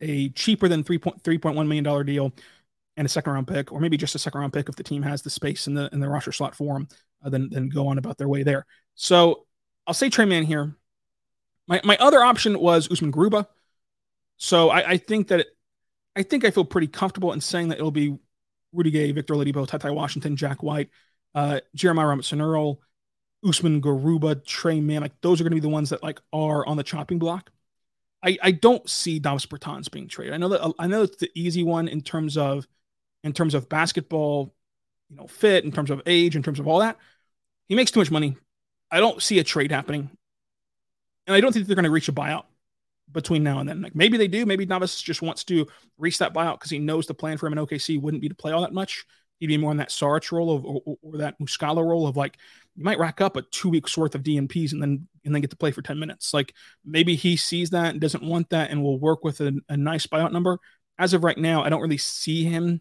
a 0.01 0.29
cheaper 0.29 0.67
than 0.67 0.83
3.3.1 0.83 1.55
million 1.55 1.83
dollar 1.83 2.03
deal 2.03 2.33
and 2.97 3.05
a 3.05 3.09
second 3.09 3.33
round 3.33 3.47
pick 3.47 3.71
or 3.71 3.79
maybe 3.79 3.97
just 3.97 4.15
a 4.15 4.19
second 4.19 4.41
round 4.41 4.53
pick 4.53 4.69
if 4.69 4.75
the 4.75 4.83
team 4.83 5.01
has 5.01 5.21
the 5.21 5.29
space 5.29 5.67
in 5.67 5.73
the 5.73 5.89
in 5.93 5.99
the 5.99 6.09
roster 6.09 6.31
slot 6.31 6.55
for 6.55 6.75
him 6.77 6.87
uh, 7.23 7.29
then 7.29 7.49
then 7.51 7.69
go 7.69 7.87
on 7.87 7.97
about 7.97 8.17
their 8.17 8.27
way 8.27 8.43
there. 8.43 8.65
So 8.95 9.45
I'll 9.87 9.93
say 9.93 10.09
Tre 10.09 10.25
Mann 10.25 10.43
here. 10.43 10.75
My 11.67 11.81
my 11.83 11.97
other 11.97 12.23
option 12.23 12.59
was 12.59 12.91
Usman 12.91 13.11
Garuba. 13.11 13.47
So 14.37 14.69
I, 14.69 14.91
I 14.91 14.97
think 14.97 15.29
that 15.29 15.41
it, 15.41 15.47
I 16.15 16.23
think 16.23 16.43
I 16.43 16.51
feel 16.51 16.65
pretty 16.65 16.87
comfortable 16.87 17.31
in 17.33 17.41
saying 17.41 17.69
that 17.69 17.77
it'll 17.77 17.91
be 17.91 18.17
Rudy 18.73 18.91
Gay, 18.91 19.11
Victor 19.11 19.35
Oladipo, 19.35 19.67
Ty 19.67 19.91
Washington, 19.91 20.35
Jack 20.35 20.61
White, 20.63 20.89
uh, 21.35 21.59
Jeremiah 21.75 22.07
Robinson 22.07 22.41
Earl, 22.41 22.79
Usman 23.47 23.81
Garuba, 23.81 24.45
Tre 24.45 24.79
Mann, 24.79 25.01
like 25.01 25.19
those 25.21 25.39
are 25.39 25.43
going 25.43 25.51
to 25.51 25.55
be 25.55 25.61
the 25.61 25.69
ones 25.69 25.89
that 25.89 26.03
like 26.03 26.19
are 26.31 26.65
on 26.65 26.77
the 26.77 26.83
chopping 26.83 27.19
block. 27.19 27.51
I, 28.23 28.37
I 28.41 28.51
don't 28.51 28.89
see 28.89 29.19
Davis 29.19 29.45
Bertans 29.45 29.91
being 29.91 30.07
traded. 30.07 30.33
I 30.33 30.37
know 30.37 30.49
that 30.49 30.73
I 30.79 30.87
know 30.87 31.03
it's 31.03 31.17
the 31.17 31.29
easy 31.35 31.63
one 31.63 31.87
in 31.87 32.01
terms 32.01 32.37
of 32.37 32.65
in 33.23 33.33
terms 33.33 33.53
of 33.53 33.69
basketball, 33.69 34.53
you 35.09 35.17
know, 35.17 35.27
fit, 35.27 35.65
in 35.65 35.71
terms 35.71 35.89
of 35.89 36.01
age, 36.05 36.35
in 36.35 36.43
terms 36.43 36.59
of 36.59 36.67
all 36.67 36.79
that. 36.79 36.97
He 37.67 37.75
makes 37.75 37.91
too 37.91 37.99
much 37.99 38.11
money. 38.11 38.37
I 38.91 38.99
don't 38.99 39.21
see 39.21 39.39
a 39.39 39.43
trade 39.43 39.71
happening. 39.71 40.09
And 41.27 41.35
I 41.35 41.41
don't 41.41 41.53
think 41.53 41.67
they're 41.67 41.75
going 41.75 41.85
to 41.85 41.91
reach 41.91 42.09
a 42.09 42.13
buyout 42.13 42.43
between 43.11 43.43
now 43.43 43.59
and 43.59 43.67
then. 43.67 43.81
Like 43.81 43.95
maybe 43.95 44.17
they 44.17 44.27
do. 44.27 44.45
Maybe 44.45 44.65
Davis 44.65 45.01
just 45.01 45.21
wants 45.21 45.43
to 45.45 45.67
reach 45.97 46.17
that 46.19 46.33
buyout 46.33 46.59
because 46.59 46.71
he 46.71 46.79
knows 46.79 47.07
the 47.07 47.13
plan 47.13 47.37
for 47.37 47.47
him 47.47 47.53
in 47.53 47.65
OKC 47.65 48.01
wouldn't 48.01 48.21
be 48.21 48.29
to 48.29 48.35
play 48.35 48.51
all 48.51 48.61
that 48.61 48.73
much. 48.73 49.05
He'd 49.43 49.47
be 49.47 49.57
more 49.57 49.71
in 49.71 49.77
that 49.77 49.89
Saric 49.89 50.31
role 50.31 50.55
of, 50.55 50.63
or, 50.63 50.97
or, 51.01 51.17
that 51.17 51.37
Muscala 51.37 51.85
role 51.85 52.07
of 52.07 52.15
like 52.15 52.37
you 52.77 52.83
might 52.85 52.97
rack 52.97 53.19
up 53.19 53.35
a 53.35 53.41
two 53.41 53.67
weeks 53.67 53.97
worth 53.97 54.15
of 54.15 54.23
DNPs 54.23 54.71
and 54.71 54.81
then 54.81 55.05
and 55.25 55.35
then 55.35 55.41
get 55.41 55.49
to 55.49 55.57
play 55.57 55.71
for 55.71 55.81
ten 55.81 55.99
minutes. 55.99 56.33
Like 56.33 56.53
maybe 56.85 57.15
he 57.15 57.35
sees 57.35 57.71
that 57.71 57.87
and 57.87 57.99
doesn't 57.99 58.23
want 58.23 58.51
that 58.51 58.71
and 58.71 58.81
will 58.81 58.97
work 58.97 59.25
with 59.25 59.41
a, 59.41 59.59
a 59.67 59.75
nice 59.75 60.07
buyout 60.07 60.31
number. 60.31 60.59
As 60.97 61.13
of 61.13 61.25
right 61.25 61.37
now, 61.37 61.61
I 61.61 61.67
don't 61.67 61.81
really 61.81 61.97
see 61.97 62.45
him 62.45 62.79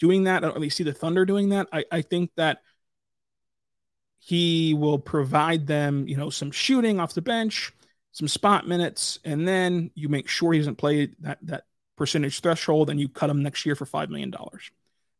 doing 0.00 0.24
that. 0.24 0.38
I 0.38 0.46
don't 0.48 0.56
really 0.56 0.70
see 0.70 0.82
the 0.82 0.92
Thunder 0.92 1.24
doing 1.24 1.50
that. 1.50 1.68
I, 1.72 1.84
I 1.92 2.02
think 2.02 2.32
that 2.34 2.62
he 4.18 4.74
will 4.74 4.98
provide 4.98 5.68
them, 5.68 6.08
you 6.08 6.16
know, 6.16 6.30
some 6.30 6.50
shooting 6.50 6.98
off 6.98 7.14
the 7.14 7.22
bench, 7.22 7.72
some 8.10 8.26
spot 8.26 8.66
minutes, 8.66 9.20
and 9.24 9.46
then 9.46 9.92
you 9.94 10.08
make 10.08 10.26
sure 10.26 10.52
he 10.52 10.58
doesn't 10.58 10.78
play 10.78 11.10
that 11.20 11.38
that 11.42 11.66
percentage 11.94 12.40
threshold, 12.40 12.90
and 12.90 12.98
you 12.98 13.08
cut 13.08 13.30
him 13.30 13.40
next 13.40 13.64
year 13.64 13.76
for 13.76 13.86
five 13.86 14.10
million 14.10 14.30
dollars. 14.30 14.72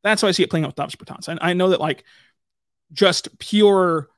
That's 0.03 0.23
how 0.23 0.29
I 0.29 0.33
see 0.33 0.43
it 0.43 0.51
playing 0.51 0.65
out 0.65 0.69
with 0.69 0.77
Davis 0.77 0.97
Bertans. 0.97 1.29
And 1.29 1.39
I 1.43 1.53
know 1.53 1.71
that 1.71 1.81
like 1.81 2.05
just 2.93 3.39
pure, 3.39 4.09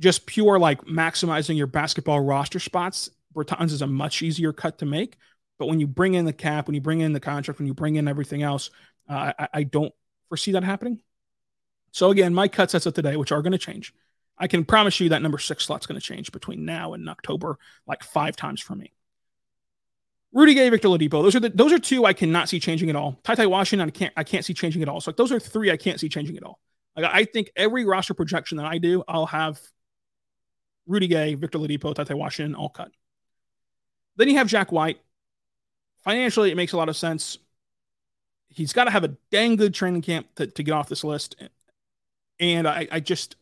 just 0.00 0.26
pure 0.26 0.58
like 0.58 0.82
maximizing 0.84 1.56
your 1.56 1.66
basketball 1.66 2.20
roster 2.20 2.58
spots, 2.58 3.10
Bertans 3.34 3.72
is 3.72 3.82
a 3.82 3.86
much 3.86 4.22
easier 4.22 4.52
cut 4.52 4.78
to 4.78 4.86
make. 4.86 5.16
But 5.58 5.66
when 5.66 5.78
you 5.78 5.86
bring 5.86 6.14
in 6.14 6.24
the 6.24 6.32
cap, 6.32 6.66
when 6.66 6.74
you 6.74 6.80
bring 6.80 7.00
in 7.00 7.12
the 7.12 7.20
contract, 7.20 7.60
when 7.60 7.66
you 7.66 7.74
bring 7.74 7.96
in 7.96 8.08
everything 8.08 8.42
else, 8.42 8.70
uh, 9.08 9.32
I, 9.38 9.48
I 9.52 9.62
don't 9.62 9.92
foresee 10.28 10.52
that 10.52 10.64
happening. 10.64 11.00
So 11.92 12.10
again, 12.10 12.34
my 12.34 12.48
cut 12.48 12.70
sets 12.70 12.86
of 12.86 12.94
today, 12.94 13.16
which 13.16 13.30
are 13.30 13.42
going 13.42 13.52
to 13.52 13.58
change. 13.58 13.94
I 14.36 14.48
can 14.48 14.64
promise 14.64 14.98
you 14.98 15.10
that 15.10 15.22
number 15.22 15.38
six 15.38 15.64
slot's 15.64 15.86
going 15.86 16.00
to 16.00 16.04
change 16.04 16.32
between 16.32 16.64
now 16.64 16.94
and 16.94 17.08
October, 17.08 17.56
like 17.86 18.02
five 18.02 18.34
times 18.34 18.60
for 18.60 18.74
me. 18.74 18.93
Rudy 20.34 20.52
Gay, 20.52 20.68
Victor 20.68 20.88
Oladipo. 20.88 21.22
Those 21.22 21.36
are 21.36 21.40
the 21.40 21.48
those 21.48 21.72
are 21.72 21.78
two 21.78 22.04
I 22.04 22.12
cannot 22.12 22.48
see 22.48 22.60
changing 22.60 22.90
at 22.90 22.96
all. 22.96 23.18
Ty 23.22 23.36
Ty 23.36 23.46
Washington, 23.46 23.88
I 23.88 23.90
can't 23.90 24.12
I 24.16 24.24
can't 24.24 24.44
see 24.44 24.52
changing 24.52 24.82
at 24.82 24.88
all. 24.88 25.00
So 25.00 25.10
like 25.10 25.16
those 25.16 25.32
are 25.32 25.38
three 25.38 25.70
I 25.70 25.76
can't 25.76 25.98
see 25.98 26.08
changing 26.08 26.36
at 26.36 26.42
all. 26.42 26.58
Like 26.96 27.10
I 27.10 27.24
think 27.24 27.50
every 27.56 27.84
roster 27.84 28.14
projection 28.14 28.58
that 28.58 28.66
I 28.66 28.78
do, 28.78 29.02
I'll 29.08 29.26
have 29.26 29.60
Rudy 30.86 31.06
Gay, 31.06 31.34
Victor 31.34 31.58
Oladipo, 31.58 31.94
Ty 31.94 32.04
Ty 32.04 32.14
Washington 32.14 32.54
all 32.54 32.68
cut. 32.68 32.90
Then 34.16 34.28
you 34.28 34.36
have 34.36 34.48
Jack 34.48 34.72
White. 34.72 34.98
Financially, 36.02 36.50
it 36.50 36.56
makes 36.56 36.72
a 36.72 36.76
lot 36.76 36.88
of 36.88 36.96
sense 36.96 37.38
he's 38.54 38.72
got 38.72 38.84
to 38.84 38.90
have 38.90 39.04
a 39.04 39.16
dang 39.30 39.56
good 39.56 39.74
training 39.74 40.02
camp 40.02 40.26
to, 40.36 40.46
to 40.46 40.62
get 40.62 40.72
off 40.72 40.88
this 40.88 41.04
list. 41.04 41.36
And 42.38 42.68
I, 42.68 42.86
I 42.90 43.00
just, 43.00 43.36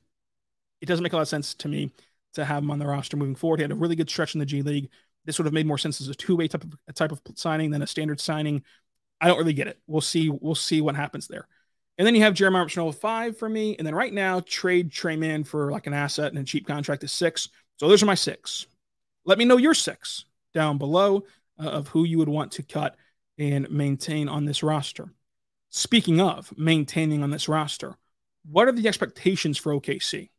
it 0.80 0.86
doesn't 0.86 1.02
make 1.02 1.12
a 1.12 1.16
lot 1.16 1.22
of 1.22 1.28
sense 1.28 1.54
to 1.54 1.68
me 1.68 1.92
to 2.34 2.44
have 2.44 2.62
him 2.62 2.70
on 2.70 2.78
the 2.78 2.86
roster 2.86 3.16
moving 3.16 3.34
forward. 3.34 3.58
He 3.58 3.62
had 3.62 3.72
a 3.72 3.76
really 3.76 3.96
good 3.96 4.08
stretch 4.08 4.34
in 4.34 4.40
the 4.40 4.46
G 4.46 4.62
League. 4.62 4.88
This 5.24 5.38
would 5.38 5.46
have 5.46 5.54
made 5.54 5.66
more 5.66 5.78
sense 5.78 6.00
as 6.00 6.08
a 6.08 6.14
two-way 6.14 6.48
type 6.48 6.64
of 6.64 6.94
type 6.94 7.12
of 7.12 7.20
signing 7.34 7.70
than 7.70 7.82
a 7.82 7.86
standard 7.86 8.20
signing. 8.20 8.62
I 9.20 9.28
don't 9.28 9.38
really 9.38 9.52
get 9.52 9.68
it. 9.68 9.78
We'll 9.86 10.00
see. 10.00 10.28
We'll 10.28 10.54
see 10.54 10.80
what 10.80 10.96
happens 10.96 11.28
there. 11.28 11.46
And 11.98 12.06
then 12.06 12.14
you 12.14 12.22
have 12.22 12.34
Jeremiah 12.34 12.62
Armstrong 12.62 12.92
five 12.92 13.36
for 13.36 13.48
me. 13.48 13.76
And 13.76 13.86
then 13.86 13.94
right 13.94 14.12
now, 14.12 14.40
trade 14.40 14.90
Tre 14.90 15.16
Mann 15.16 15.44
for 15.44 15.70
like 15.70 15.86
an 15.86 15.94
asset 15.94 16.32
and 16.32 16.38
a 16.38 16.44
cheap 16.44 16.66
contract 16.66 17.04
is 17.04 17.12
six. 17.12 17.48
So 17.76 17.88
those 17.88 18.02
are 18.02 18.06
my 18.06 18.14
six. 18.14 18.66
Let 19.24 19.38
me 19.38 19.44
know 19.44 19.56
your 19.56 19.74
six 19.74 20.24
down 20.54 20.78
below 20.78 21.24
uh, 21.62 21.68
of 21.68 21.88
who 21.88 22.04
you 22.04 22.18
would 22.18 22.28
want 22.28 22.52
to 22.52 22.62
cut 22.62 22.96
and 23.38 23.70
maintain 23.70 24.28
on 24.28 24.44
this 24.44 24.62
roster. 24.62 25.12
Speaking 25.70 26.20
of 26.20 26.52
maintaining 26.58 27.22
on 27.22 27.30
this 27.30 27.48
roster, 27.48 27.96
what 28.50 28.68
are 28.68 28.72
the 28.72 28.88
expectations 28.88 29.58
for 29.58 29.72
OKC? 29.72 30.30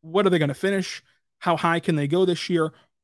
What 0.00 0.26
are 0.26 0.30
they 0.30 0.38
going 0.38 0.48
to 0.48 0.54
finish? 0.54 1.02
How 1.38 1.56
high 1.56 1.80
can 1.80 1.96
they 1.96 2.08
go 2.08 2.24
this 2.24 2.48
year? 2.48 2.72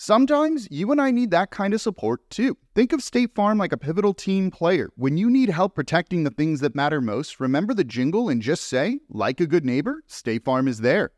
Sometimes 0.00 0.68
you 0.70 0.92
and 0.92 1.00
I 1.00 1.10
need 1.10 1.32
that 1.32 1.50
kind 1.50 1.74
of 1.74 1.80
support 1.80 2.30
too. 2.30 2.56
Think 2.76 2.92
of 2.92 3.02
State 3.02 3.34
Farm 3.34 3.58
like 3.58 3.72
a 3.72 3.76
pivotal 3.76 4.14
team 4.14 4.48
player. 4.48 4.90
When 4.94 5.16
you 5.16 5.28
need 5.28 5.48
help 5.48 5.74
protecting 5.74 6.22
the 6.22 6.30
things 6.30 6.60
that 6.60 6.76
matter 6.76 7.00
most, 7.00 7.40
remember 7.40 7.74
the 7.74 7.82
jingle 7.82 8.28
and 8.28 8.40
just 8.40 8.68
say, 8.68 9.00
like 9.08 9.40
a 9.40 9.46
good 9.48 9.64
neighbor, 9.64 10.04
State 10.06 10.44
Farm 10.44 10.68
is 10.68 10.78
there. 10.78 11.10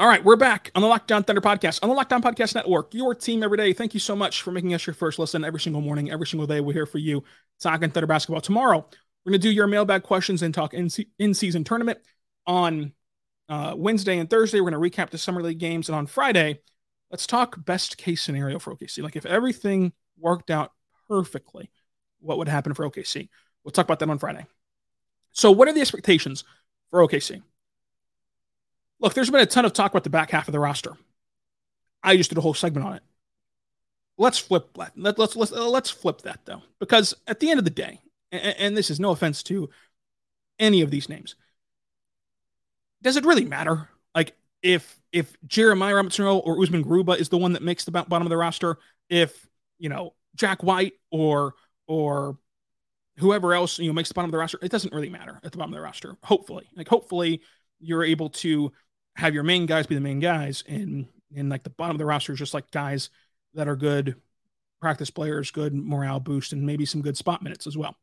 All 0.00 0.08
right, 0.08 0.24
we're 0.24 0.34
back 0.34 0.72
on 0.74 0.82
the 0.82 0.88
Locked 0.88 1.12
On 1.12 1.22
Thunder 1.22 1.40
podcast, 1.40 1.78
on 1.80 1.88
the 1.88 1.94
Locked 1.94 2.12
On 2.12 2.20
Podcast 2.20 2.56
Network, 2.56 2.92
your 2.92 3.14
team 3.14 3.44
every 3.44 3.56
day. 3.56 3.72
Thank 3.72 3.94
you 3.94 4.00
so 4.00 4.16
much 4.16 4.42
for 4.42 4.50
making 4.50 4.74
us 4.74 4.84
your 4.84 4.94
first 4.94 5.20
listen 5.20 5.44
every 5.44 5.60
single 5.60 5.80
morning, 5.80 6.10
every 6.10 6.26
single 6.26 6.48
day. 6.48 6.60
We're 6.60 6.72
here 6.72 6.86
for 6.86 6.98
you 6.98 7.22
talking 7.60 7.88
Thunder 7.90 8.08
basketball. 8.08 8.40
Tomorrow, 8.40 8.78
we're 9.24 9.30
going 9.30 9.40
to 9.40 9.48
do 9.48 9.52
your 9.52 9.68
mailbag 9.68 10.02
questions 10.02 10.42
and 10.42 10.52
talk 10.52 10.74
in, 10.74 10.88
in 11.20 11.34
season 11.34 11.62
tournament. 11.62 12.00
On 12.48 12.92
uh, 13.48 13.74
Wednesday 13.76 14.18
and 14.18 14.28
Thursday, 14.28 14.60
we're 14.60 14.72
going 14.72 14.90
to 14.90 14.96
recap 14.98 15.10
the 15.10 15.18
Summer 15.18 15.40
League 15.40 15.58
games. 15.58 15.88
And 15.88 15.94
on 15.94 16.08
Friday, 16.08 16.62
let's 17.10 17.26
talk 17.26 17.64
best 17.64 17.96
case 17.96 18.22
scenario 18.22 18.58
for 18.58 18.74
OKC. 18.74 19.02
Like 19.02 19.16
if 19.16 19.26
everything 19.26 19.92
worked 20.18 20.50
out 20.50 20.72
perfectly, 21.08 21.70
what 22.20 22.38
would 22.38 22.48
happen 22.48 22.74
for 22.74 22.88
OKC? 22.88 23.28
We'll 23.64 23.72
talk 23.72 23.86
about 23.86 23.98
that 24.00 24.10
on 24.10 24.18
Friday. 24.18 24.46
So, 25.32 25.50
what 25.50 25.68
are 25.68 25.72
the 25.72 25.80
expectations 25.80 26.44
for 26.90 27.06
OKC? 27.06 27.42
Look, 29.00 29.14
there's 29.14 29.30
been 29.30 29.40
a 29.40 29.46
ton 29.46 29.64
of 29.64 29.72
talk 29.72 29.92
about 29.92 30.04
the 30.04 30.10
back 30.10 30.30
half 30.30 30.48
of 30.48 30.52
the 30.52 30.60
roster. 30.60 30.96
I 32.02 32.16
just 32.16 32.30
did 32.30 32.38
a 32.38 32.42
whole 32.42 32.54
segment 32.54 32.86
on 32.86 32.94
it. 32.94 33.02
Let's 34.16 34.38
flip 34.38 34.70
that. 34.78 34.92
Let, 34.96 35.18
let's 35.18 35.36
let's 35.36 35.52
uh, 35.52 35.68
let's 35.68 35.90
flip 35.90 36.22
that 36.22 36.40
though, 36.46 36.62
because 36.78 37.14
at 37.26 37.40
the 37.40 37.50
end 37.50 37.58
of 37.58 37.64
the 37.64 37.70
day, 37.70 38.00
and, 38.32 38.56
and 38.58 38.76
this 38.76 38.90
is 38.90 38.98
no 38.98 39.10
offense 39.10 39.42
to 39.44 39.68
any 40.58 40.80
of 40.80 40.90
these 40.90 41.08
names, 41.08 41.34
does 43.02 43.16
it 43.16 43.26
really 43.26 43.44
matter? 43.44 43.90
If 44.66 45.00
if 45.12 45.36
Jeremiah 45.46 45.94
Robinson 45.94 46.26
or 46.26 46.60
Usman 46.60 46.84
Garuba 46.84 47.16
is 47.18 47.28
the 47.28 47.38
one 47.38 47.52
that 47.52 47.62
makes 47.62 47.84
the 47.84 47.92
bottom 47.92 48.26
of 48.26 48.30
the 48.30 48.36
roster, 48.36 48.78
if 49.08 49.46
you 49.78 49.88
know 49.88 50.14
Jack 50.34 50.64
White 50.64 50.94
or 51.12 51.54
or 51.86 52.36
whoever 53.18 53.54
else 53.54 53.78
you 53.78 53.86
know 53.86 53.92
makes 53.92 54.08
the 54.08 54.14
bottom 54.14 54.28
of 54.28 54.32
the 54.32 54.38
roster, 54.38 54.58
it 54.60 54.72
doesn't 54.72 54.92
really 54.92 55.08
matter 55.08 55.40
at 55.44 55.52
the 55.52 55.58
bottom 55.58 55.72
of 55.72 55.78
the 55.78 55.82
roster. 55.84 56.16
Hopefully, 56.24 56.68
like 56.74 56.88
hopefully 56.88 57.42
you're 57.78 58.02
able 58.02 58.28
to 58.30 58.72
have 59.14 59.34
your 59.34 59.44
main 59.44 59.66
guys 59.66 59.86
be 59.86 59.94
the 59.94 60.00
main 60.00 60.18
guys, 60.18 60.64
and 60.66 61.06
and 61.36 61.48
like 61.48 61.62
the 61.62 61.70
bottom 61.70 61.94
of 61.94 61.98
the 61.98 62.04
roster 62.04 62.32
is 62.32 62.38
just 62.40 62.54
like 62.54 62.72
guys 62.72 63.10
that 63.54 63.68
are 63.68 63.76
good 63.76 64.16
practice 64.80 65.10
players, 65.10 65.52
good 65.52 65.74
morale 65.74 66.18
boost, 66.18 66.52
and 66.52 66.66
maybe 66.66 66.84
some 66.84 67.02
good 67.02 67.16
spot 67.16 67.40
minutes 67.40 67.68
as 67.68 67.76
well. 67.76 67.96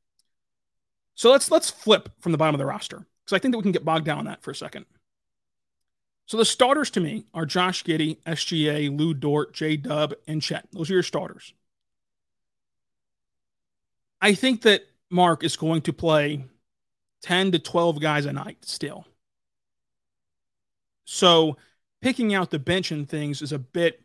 So 1.16 1.30
let's 1.30 1.52
let's 1.52 1.70
flip 1.70 2.08
from 2.22 2.32
the 2.32 2.38
bottom 2.38 2.56
of 2.56 2.60
the 2.60 2.66
roster 2.66 3.06
because 3.26 3.36
I 3.36 3.40
think 3.40 3.52
that 3.52 3.58
we 3.58 3.64
can 3.64 3.74
get 3.74 3.84
bogged 3.84 4.06
down 4.06 4.20
on 4.20 4.26
that 4.26 4.42
for 4.42 4.52
a 4.52 4.56
second. 4.56 4.86
So 6.26 6.38
the 6.38 6.46
starters 6.46 6.90
to 6.92 7.02
me 7.02 7.26
are 7.34 7.46
Josh 7.46 7.84
Giddey, 7.84 8.18
SGA, 8.26 8.98
Lu 8.98 9.14
Dort, 9.14 9.54
J 9.54 9.78
Dub, 9.78 10.14
and 10.28 10.42
Chet. 10.42 10.68
Those 10.72 10.90
are 10.90 10.94
your 10.94 11.04
starters. 11.04 11.54
I 14.22 14.34
think 14.34 14.62
that 14.62 14.84
Mark 15.10 15.44
is 15.44 15.58
going 15.58 15.82
to 15.82 15.94
play 15.94 16.46
10 17.24 17.52
to 17.52 17.60
12 17.60 18.00
guys 18.00 18.26
a 18.26 18.34
night 18.34 18.66
still. 18.66 19.06
So 21.06 21.58
picking 22.02 22.34
out 22.34 22.52
the 22.52 22.60
bench 22.60 22.92
and 22.92 23.08
things 23.08 23.42
is 23.42 23.52
a 23.52 23.60
bit 23.60 24.02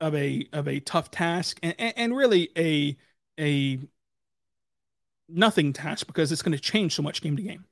of 0.00 0.14
a 0.14 0.48
of 0.52 0.66
a 0.66 0.80
tough 0.80 1.10
task 1.10 1.60
and, 1.62 1.74
and 1.78 2.16
really 2.16 2.48
a 2.56 2.96
a 3.38 3.78
nothing 5.28 5.72
task 5.72 6.06
because 6.06 6.32
it's 6.32 6.42
going 6.42 6.56
to 6.56 6.62
change 6.62 6.94
so 6.94 7.02
much 7.02 7.22
game 7.22 7.36
to 7.36 7.42
game. 7.42 7.64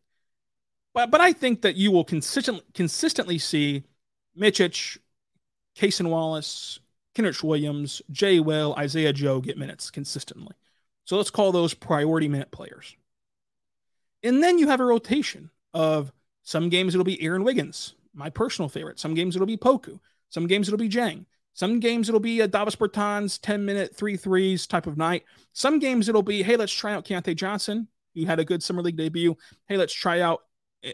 But 0.95 1.11
but 1.11 1.21
I 1.21 1.33
think 1.33 1.63
that 1.63 1.77
you 1.77 1.91
will 1.91 2.05
consistently 2.05 2.63
consistently 2.75 3.39
see 3.39 3.85
Micic, 4.39 4.99
Cason 5.77 6.11
Wallace, 6.11 6.81
Kenrich 7.15 7.43
Williams, 7.43 8.03
Jay 8.11 8.41
Will, 8.41 8.75
Isaiah 8.79 9.13
Joe 9.13 9.41
get 9.41 9.59
minutes 9.59 9.91
consistently. 9.91 10.55
So 11.05 11.17
let's 11.17 11.31
call 11.31 11.53
those 11.53 11.75
priority 11.75 12.29
minute 12.29 12.51
players. 12.51 12.97
And 14.23 14.43
then 14.43 14.59
you 14.59 14.69
have 14.69 14.81
a 14.81 14.85
rotation 14.85 15.51
of 15.73 16.13
some 16.43 16.69
games 16.69 16.95
it'll 16.95 17.05
be 17.05 17.23
Aaron 17.23 17.45
Wiggins, 17.45 17.95
my 18.15 18.31
personal 18.31 18.69
favorite. 18.69 18.99
Some 18.99 19.15
games 19.15 19.35
it'll 19.35 19.47
be 19.47 19.57
Poku. 19.57 19.99
Some 20.29 20.47
games 20.47 20.69
it'll 20.69 20.79
be 20.79 20.89
Dieng. 20.89 21.25
Some 21.55 21.81
games 21.81 22.09
it'll 22.09 22.21
be 22.21 22.41
a 22.41 22.49
Davis 22.49 22.77
Bertans 22.77 23.41
10 23.41 23.65
minute 23.65 23.95
three 23.95 24.17
threes 24.17 24.67
type 24.67 24.87
of 24.87 24.97
night. 24.97 25.25
Some 25.53 25.79
games 25.79 26.09
it'll 26.09 26.23
be, 26.23 26.43
hey, 26.43 26.57
let's 26.57 26.73
try 26.73 26.93
out 26.93 27.05
Keyontae 27.05 27.37
Johnson. 27.37 27.89
He 28.13 28.25
had 28.25 28.39
a 28.39 28.45
good 28.45 28.63
summer 28.63 28.83
league 28.83 28.97
debut. 28.97 29.37
Hey, 29.67 29.77
let's 29.77 29.95
try 29.95 30.21
out 30.21 30.43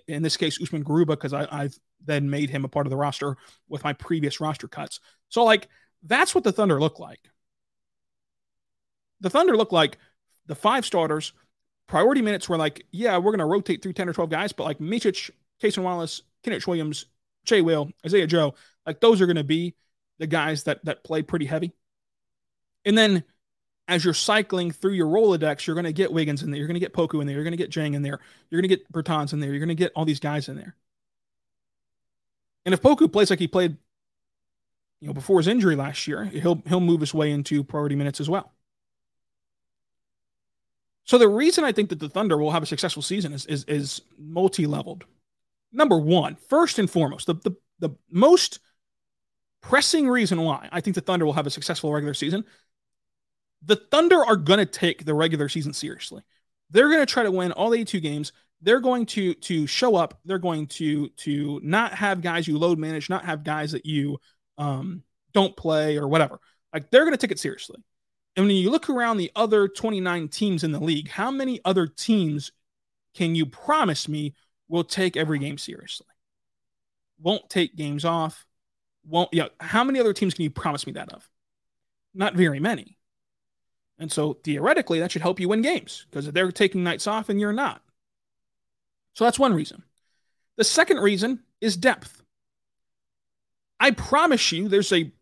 in 0.08 0.22
this 0.22 0.36
case, 0.36 0.60
Usman 0.60 0.84
Garuba, 0.84 1.08
because 1.08 1.32
I've 1.32 1.78
then 2.04 2.28
made 2.30 2.50
him 2.50 2.64
a 2.64 2.68
part 2.68 2.86
of 2.86 2.90
the 2.90 2.96
roster 2.96 3.36
with 3.68 3.84
my 3.84 3.92
previous 3.92 4.40
roster 4.40 4.68
cuts. 4.68 5.00
So, 5.28 5.44
like, 5.44 5.68
that's 6.02 6.34
what 6.34 6.44
the 6.44 6.52
Thunder 6.52 6.80
look 6.80 6.98
like. 6.98 7.20
The 9.20 9.30
Thunder 9.30 9.56
look 9.56 9.72
like 9.72 9.98
the 10.46 10.54
five 10.54 10.84
starters. 10.84 11.32
Priority 11.86 12.22
minutes 12.22 12.48
were 12.48 12.56
like, 12.56 12.84
yeah, 12.90 13.16
we're 13.16 13.30
going 13.30 13.38
to 13.38 13.44
rotate 13.44 13.82
through 13.82 13.92
10 13.92 14.08
or 14.08 14.12
12 14.12 14.30
guys, 14.30 14.52
but 14.52 14.64
like 14.64 14.78
Micic, 14.78 15.30
Cason 15.62 15.82
Wallace, 15.82 16.22
Kenrich 16.44 16.66
Williams, 16.66 17.06
Jay 17.44 17.60
Will, 17.60 17.90
Isaiah 18.04 18.26
Joe, 18.26 18.54
like 18.84 19.00
those 19.00 19.20
are 19.20 19.26
going 19.26 19.36
to 19.36 19.44
be 19.44 19.74
the 20.18 20.26
guys 20.26 20.64
that 20.64 20.84
that 20.84 21.04
play 21.04 21.22
pretty 21.22 21.46
heavy. 21.46 21.72
And 22.84 22.96
then 22.96 23.24
as 23.88 24.04
you're 24.04 24.14
cycling 24.14 24.70
through 24.70 24.92
your 24.92 25.06
Rolodex, 25.06 25.66
you're 25.66 25.74
going 25.74 25.84
to 25.84 25.92
get 25.92 26.12
Wiggins 26.12 26.42
in 26.42 26.50
there. 26.50 26.58
You're 26.58 26.66
going 26.66 26.74
to 26.74 26.80
get 26.80 26.92
Poku 26.92 27.20
in 27.20 27.26
there. 27.26 27.34
You're 27.34 27.44
going 27.44 27.56
to 27.56 27.56
get 27.56 27.70
Dieng 27.70 27.94
in 27.94 28.02
there. 28.02 28.18
You're 28.50 28.60
going 28.60 28.68
to 28.68 28.76
get 28.76 28.92
Bertans 28.92 29.32
in 29.32 29.40
there. 29.40 29.50
You're 29.50 29.60
going 29.60 29.68
to 29.68 29.74
get 29.74 29.92
all 29.94 30.04
these 30.04 30.20
guys 30.20 30.48
in 30.48 30.56
there. 30.56 30.74
And 32.64 32.74
if 32.74 32.82
Poku 32.82 33.10
plays 33.10 33.30
like 33.30 33.38
he 33.38 33.46
played, 33.46 33.76
you 35.00 35.06
know, 35.06 35.14
before 35.14 35.38
his 35.38 35.46
injury 35.46 35.76
last 35.76 36.08
year, 36.08 36.24
he'll 36.24 36.62
he'll 36.66 36.80
move 36.80 37.00
his 37.00 37.14
way 37.14 37.30
into 37.30 37.62
priority 37.62 37.94
minutes 37.94 38.20
as 38.20 38.28
well. 38.28 38.52
So 41.04 41.18
the 41.18 41.28
reason 41.28 41.62
I 41.62 41.70
think 41.70 41.90
that 41.90 42.00
the 42.00 42.08
Thunder 42.08 42.36
will 42.36 42.50
have 42.50 42.64
a 42.64 42.66
successful 42.66 43.02
season 43.02 43.32
is 43.32 43.46
is, 43.46 43.64
is 43.64 44.02
multi-leveled. 44.18 45.04
Number 45.70 45.98
one, 45.98 46.34
first 46.34 46.80
and 46.80 46.90
foremost, 46.90 47.26
the, 47.26 47.34
the 47.34 47.56
the 47.78 47.90
most 48.10 48.58
pressing 49.60 50.08
reason 50.08 50.40
why 50.40 50.68
I 50.72 50.80
think 50.80 50.94
the 50.94 51.02
Thunder 51.02 51.24
will 51.24 51.34
have 51.34 51.46
a 51.46 51.50
successful 51.50 51.92
regular 51.92 52.14
season 52.14 52.44
the 53.66 53.76
Thunder 53.76 54.24
are 54.24 54.36
going 54.36 54.58
to 54.58 54.66
take 54.66 55.04
the 55.04 55.14
regular 55.14 55.48
season 55.48 55.72
seriously. 55.72 56.22
They're 56.70 56.88
going 56.88 57.00
to 57.00 57.06
try 57.06 57.24
to 57.24 57.30
win 57.30 57.52
all 57.52 57.74
82 57.74 58.00
games. 58.00 58.32
They're 58.62 58.80
going 58.80 59.06
to 59.06 59.34
to 59.34 59.66
show 59.66 59.96
up. 59.96 60.18
They're 60.24 60.38
going 60.38 60.66
to 60.68 61.08
to 61.08 61.60
not 61.62 61.92
have 61.92 62.22
guys 62.22 62.48
you 62.48 62.58
load 62.58 62.78
manage, 62.78 63.10
not 63.10 63.24
have 63.24 63.44
guys 63.44 63.72
that 63.72 63.84
you 63.84 64.18
um, 64.56 65.02
don't 65.34 65.56
play 65.56 65.98
or 65.98 66.08
whatever. 66.08 66.40
Like 66.72 66.90
they're 66.90 67.04
going 67.04 67.12
to 67.12 67.18
take 67.18 67.32
it 67.32 67.38
seriously. 67.38 67.82
And 68.36 68.46
when 68.46 68.56
you 68.56 68.70
look 68.70 68.90
around 68.90 69.16
the 69.16 69.30
other 69.34 69.68
29 69.68 70.28
teams 70.28 70.64
in 70.64 70.72
the 70.72 70.80
league, 70.80 71.08
how 71.08 71.30
many 71.30 71.60
other 71.64 71.86
teams 71.86 72.52
can 73.14 73.34
you 73.34 73.46
promise 73.46 74.08
me 74.08 74.34
will 74.68 74.84
take 74.84 75.16
every 75.16 75.38
game 75.38 75.58
seriously? 75.58 76.06
Won't 77.20 77.48
take 77.48 77.76
games 77.76 78.04
off. 78.04 78.44
Won't 79.06 79.30
yeah. 79.32 79.48
How 79.60 79.84
many 79.84 80.00
other 80.00 80.12
teams 80.12 80.34
can 80.34 80.42
you 80.42 80.50
promise 80.50 80.86
me 80.86 80.94
that 80.94 81.12
of? 81.12 81.28
Not 82.14 82.34
very 82.34 82.60
many. 82.60 82.98
And 83.98 84.12
so 84.12 84.34
theoretically, 84.44 85.00
that 85.00 85.10
should 85.10 85.22
help 85.22 85.40
you 85.40 85.48
win 85.48 85.62
games 85.62 86.06
because 86.10 86.30
they're 86.30 86.52
taking 86.52 86.84
nights 86.84 87.06
off 87.06 87.28
and 87.28 87.40
you're 87.40 87.52
not. 87.52 87.82
So 89.14 89.24
that's 89.24 89.38
one 89.38 89.54
reason. 89.54 89.82
The 90.56 90.64
second 90.64 90.98
reason 90.98 91.40
is 91.60 91.76
depth. 91.76 92.22
I 93.80 93.90
promise 93.90 94.52
you, 94.52 94.68
there's 94.68 94.92
a 94.92 95.12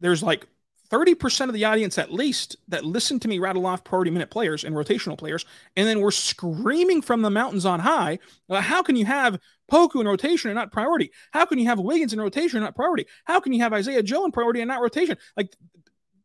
there's 0.00 0.22
like 0.22 0.46
30% 0.90 1.46
of 1.46 1.54
the 1.54 1.64
audience 1.64 1.98
at 1.98 2.12
least 2.12 2.56
that 2.68 2.84
listen 2.84 3.20
to 3.20 3.28
me 3.28 3.38
rattle 3.38 3.66
off 3.66 3.84
priority 3.84 4.10
minute 4.10 4.30
players 4.30 4.64
and 4.64 4.74
rotational 4.74 5.16
players, 5.16 5.44
and 5.76 5.86
then 5.86 6.00
we're 6.00 6.10
screaming 6.10 7.00
from 7.00 7.22
the 7.22 7.30
mountains 7.30 7.64
on 7.64 7.80
high. 7.80 8.18
how 8.50 8.82
can 8.82 8.96
you 8.96 9.04
have 9.04 9.38
Poku 9.70 10.00
in 10.00 10.08
rotation 10.08 10.50
and 10.50 10.56
not 10.56 10.72
priority? 10.72 11.12
How 11.30 11.44
can 11.44 11.60
you 11.60 11.66
have 11.66 11.78
Wiggins 11.78 12.12
in 12.12 12.20
rotation 12.20 12.56
and 12.56 12.64
not 12.64 12.74
priority? 12.74 13.06
How 13.24 13.38
can 13.38 13.52
you 13.52 13.62
have 13.62 13.72
Isaiah 13.72 14.02
Joe 14.02 14.24
in 14.24 14.32
priority 14.32 14.60
and 14.60 14.68
not 14.68 14.82
rotation? 14.82 15.16
Like 15.36 15.54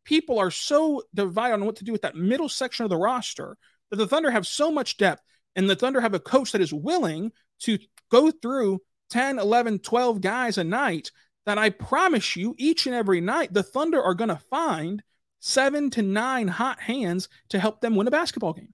people 0.06 0.38
are 0.38 0.50
so 0.50 1.02
divided 1.14 1.54
on 1.54 1.66
what 1.66 1.76
to 1.76 1.84
do 1.84 1.92
with 1.92 2.02
that 2.02 2.16
middle 2.16 2.48
section 2.48 2.84
of 2.84 2.90
the 2.90 2.96
roster 2.96 3.58
that 3.90 3.96
the 3.96 4.06
Thunder 4.06 4.30
have 4.30 4.46
so 4.46 4.70
much 4.70 4.96
depth 4.96 5.20
and 5.54 5.68
the 5.68 5.76
Thunder 5.76 6.00
have 6.00 6.14
a 6.14 6.20
coach 6.20 6.52
that 6.52 6.60
is 6.60 6.72
willing 6.72 7.32
to 7.60 7.78
go 8.10 8.30
through 8.30 8.80
10, 9.10 9.38
11, 9.38 9.80
12 9.80 10.20
guys 10.20 10.58
a 10.58 10.64
night 10.64 11.10
that 11.44 11.58
I 11.58 11.70
promise 11.70 12.36
you 12.36 12.54
each 12.56 12.86
and 12.86 12.94
every 12.94 13.20
night 13.20 13.52
the 13.52 13.62
Thunder 13.62 14.02
are 14.02 14.14
going 14.14 14.28
to 14.28 14.40
find 14.50 15.02
seven 15.40 15.90
to 15.90 16.02
nine 16.02 16.48
hot 16.48 16.80
hands 16.80 17.28
to 17.50 17.58
help 17.58 17.80
them 17.80 17.96
win 17.96 18.06
a 18.06 18.10
basketball 18.10 18.52
game. 18.52 18.72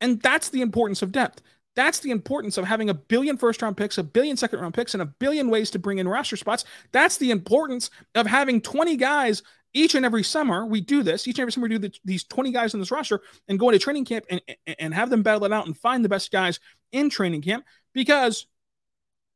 And 0.00 0.20
that's 0.20 0.50
the 0.50 0.60
importance 0.60 1.00
of 1.00 1.12
depth. 1.12 1.42
That's 1.76 2.00
the 2.00 2.10
importance 2.10 2.56
of 2.58 2.64
having 2.64 2.88
a 2.88 2.94
billion 2.94 3.36
first 3.36 3.62
round 3.62 3.76
picks, 3.76 3.98
a 3.98 4.02
billion 4.02 4.36
second 4.36 4.60
round 4.60 4.74
picks, 4.74 4.94
and 4.94 5.02
a 5.02 5.06
billion 5.06 5.50
ways 5.50 5.70
to 5.70 5.78
bring 5.78 5.98
in 5.98 6.08
roster 6.08 6.36
spots. 6.36 6.64
That's 6.90 7.18
the 7.18 7.30
importance 7.30 7.90
of 8.14 8.26
having 8.26 8.62
20 8.62 8.96
guys 8.96 9.42
each 9.74 9.94
and 9.94 10.06
every 10.06 10.22
summer. 10.22 10.64
We 10.64 10.80
do 10.80 11.02
this 11.02 11.28
each 11.28 11.36
and 11.38 11.42
every 11.42 11.52
summer. 11.52 11.64
We 11.68 11.78
do 11.78 11.78
the, 11.78 11.94
these 12.04 12.24
20 12.24 12.50
guys 12.50 12.72
in 12.72 12.80
this 12.80 12.90
roster 12.90 13.20
and 13.46 13.58
go 13.58 13.68
into 13.68 13.78
training 13.78 14.06
camp 14.06 14.24
and, 14.30 14.40
and 14.78 14.94
have 14.94 15.10
them 15.10 15.22
battle 15.22 15.44
it 15.44 15.52
out 15.52 15.66
and 15.66 15.76
find 15.76 16.02
the 16.02 16.08
best 16.08 16.32
guys 16.32 16.60
in 16.92 17.10
training 17.10 17.42
camp 17.42 17.64
because 17.92 18.46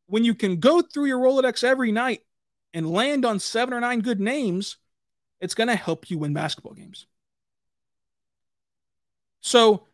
when 0.07 0.25
you 0.25 0.35
can 0.35 0.59
go 0.59 0.81
through 0.81 1.05
your 1.05 1.19
Rolodex 1.19 1.63
every 1.63 1.93
night 1.93 2.23
and 2.73 2.91
land 2.91 3.25
on 3.27 3.39
seven 3.39 3.75
or 3.75 3.81
nine 3.81 4.01
good 4.01 4.19
names, 4.19 4.79
it's 5.41 5.55
going 5.55 5.69
to 5.69 5.77
help 5.77 6.11
you 6.11 6.19
win 6.19 6.33
basketball 6.33 6.73
games. 6.73 7.07
So 9.41 9.87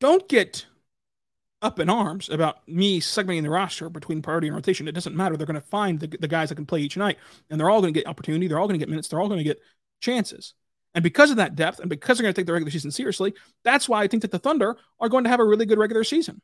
don't 0.00 0.28
get 0.28 0.66
up 1.62 1.78
in 1.78 1.90
arms 1.90 2.28
about 2.28 2.66
me 2.68 3.00
segmenting 3.00 3.42
the 3.42 3.50
roster 3.50 3.88
between 3.88 4.22
priority 4.22 4.48
and 4.48 4.56
rotation. 4.56 4.88
It 4.88 4.92
doesn't 4.92 5.16
matter. 5.16 5.36
They're 5.36 5.46
going 5.46 5.60
to 5.60 5.66
find 5.66 6.00
the, 6.00 6.06
the 6.06 6.28
guys 6.28 6.48
that 6.48 6.54
can 6.54 6.66
play 6.66 6.80
each 6.80 6.96
night, 6.96 7.18
and 7.50 7.60
they're 7.60 7.70
all 7.70 7.80
going 7.80 7.92
to 7.92 8.00
get 8.00 8.08
opportunity. 8.08 8.48
They're 8.48 8.58
all 8.58 8.66
going 8.66 8.78
to 8.78 8.84
get 8.84 8.88
minutes. 8.88 9.08
They're 9.08 9.20
all 9.20 9.28
going 9.28 9.38
to 9.38 9.44
get 9.44 9.60
chances. 10.00 10.54
And 10.94 11.02
because 11.02 11.30
of 11.30 11.36
that 11.36 11.54
depth, 11.54 11.78
and 11.78 11.88
because 11.88 12.18
they're 12.18 12.24
going 12.24 12.34
to 12.34 12.40
take 12.40 12.46
the 12.46 12.52
regular 12.52 12.70
season 12.70 12.90
seriously, 12.90 13.34
that's 13.62 13.88
why 13.88 14.02
I 14.02 14.08
think 14.08 14.22
that 14.22 14.32
the 14.32 14.38
Thunder 14.38 14.76
are 14.98 15.08
going 15.08 15.24
to 15.24 15.30
have 15.30 15.40
a 15.40 15.44
really 15.44 15.66
good 15.66 15.78
regular 15.78 16.02
season. 16.02 16.40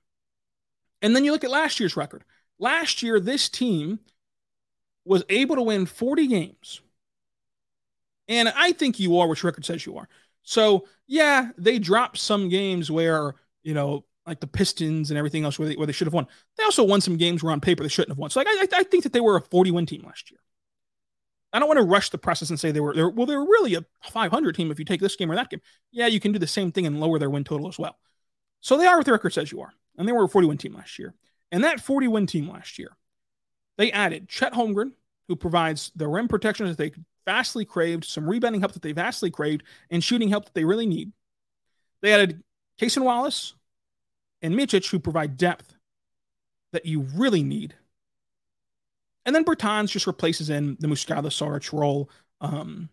And 1.02 1.16
then 1.16 1.24
you 1.24 1.32
look 1.32 1.44
at 1.44 1.50
last 1.50 1.80
year's 1.80 1.96
record. 1.96 2.24
Last 2.58 3.02
year, 3.02 3.18
this 3.18 3.48
team 3.48 3.98
was 5.04 5.24
able 5.28 5.56
to 5.56 5.62
win 5.62 5.86
40 5.86 6.26
games. 6.26 6.80
And 8.28 8.48
I 8.48 8.72
think 8.72 8.98
you 8.98 9.18
are, 9.18 9.28
which 9.28 9.44
record 9.44 9.64
says 9.64 9.84
you 9.86 9.98
are. 9.98 10.08
So, 10.42 10.86
yeah, 11.06 11.50
they 11.58 11.78
dropped 11.78 12.18
some 12.18 12.48
games 12.48 12.90
where, 12.90 13.34
you 13.62 13.74
know, 13.74 14.04
like 14.26 14.40
the 14.40 14.46
Pistons 14.46 15.10
and 15.10 15.18
everything 15.18 15.44
else 15.44 15.58
where 15.58 15.68
they, 15.68 15.76
where 15.76 15.86
they 15.86 15.92
should 15.92 16.06
have 16.06 16.14
won. 16.14 16.26
They 16.56 16.64
also 16.64 16.84
won 16.84 17.00
some 17.00 17.16
games 17.16 17.42
where 17.42 17.52
on 17.52 17.60
paper 17.60 17.82
they 17.82 17.88
shouldn't 17.88 18.10
have 18.10 18.18
won. 18.18 18.30
So, 18.30 18.40
like, 18.40 18.48
I, 18.48 18.66
I 18.80 18.82
think 18.82 19.04
that 19.04 19.12
they 19.12 19.20
were 19.20 19.36
a 19.36 19.40
40 19.40 19.70
win 19.70 19.86
team 19.86 20.02
last 20.04 20.30
year. 20.30 20.40
I 21.52 21.58
don't 21.58 21.68
want 21.68 21.78
to 21.78 21.84
rush 21.84 22.10
the 22.10 22.18
process 22.18 22.50
and 22.50 22.58
say 22.58 22.70
they 22.70 22.80
were, 22.80 22.94
they 22.94 23.02
were 23.02 23.10
well, 23.10 23.26
they 23.26 23.36
were 23.36 23.44
really 23.44 23.74
a 23.74 23.84
500 24.10 24.54
team 24.54 24.70
if 24.70 24.78
you 24.78 24.84
take 24.84 25.00
this 25.00 25.16
game 25.16 25.30
or 25.30 25.36
that 25.36 25.48
game. 25.48 25.60
Yeah, 25.92 26.06
you 26.06 26.20
can 26.20 26.32
do 26.32 26.38
the 26.38 26.46
same 26.46 26.72
thing 26.72 26.86
and 26.86 27.00
lower 27.00 27.18
their 27.18 27.30
win 27.30 27.44
total 27.44 27.68
as 27.68 27.78
well. 27.78 27.96
So 28.60 28.76
they 28.76 28.86
are 28.86 28.96
what 28.96 29.06
the 29.06 29.12
record 29.12 29.32
says 29.32 29.52
you 29.52 29.60
are. 29.60 29.72
And 29.96 30.06
they 30.06 30.12
were 30.12 30.24
a 30.24 30.28
40 30.28 30.48
win 30.48 30.58
team 30.58 30.74
last 30.74 30.98
year. 30.98 31.14
And 31.52 31.64
that 31.64 31.80
40 31.80 32.08
win 32.08 32.26
team 32.26 32.50
last 32.50 32.78
year, 32.78 32.96
they 33.78 33.92
added 33.92 34.28
Chet 34.28 34.52
Holmgren, 34.52 34.92
who 35.28 35.36
provides 35.36 35.92
the 35.94 36.08
rim 36.08 36.28
protection 36.28 36.66
that 36.66 36.76
they 36.76 36.92
vastly 37.24 37.64
craved, 37.64 38.04
some 38.04 38.28
rebounding 38.28 38.60
help 38.60 38.72
that 38.72 38.82
they 38.82 38.92
vastly 38.92 39.30
craved, 39.30 39.62
and 39.90 40.02
shooting 40.02 40.28
help 40.28 40.46
that 40.46 40.54
they 40.54 40.64
really 40.64 40.86
need. 40.86 41.12
They 42.02 42.12
added 42.12 42.42
Cason 42.80 43.02
Wallace 43.02 43.54
and 44.42 44.54
Micic, 44.54 44.90
who 44.90 44.98
provide 44.98 45.36
depth 45.36 45.74
that 46.72 46.86
you 46.86 47.00
really 47.14 47.42
need 47.42 47.74
and 49.26 49.34
then 49.34 49.44
Bertans 49.44 49.90
just 49.90 50.06
replaces 50.06 50.48
in 50.48 50.76
the 50.78 50.86
Muscala 50.86 51.26
Saric 51.26 51.72
role 51.72 52.08
um, 52.40 52.88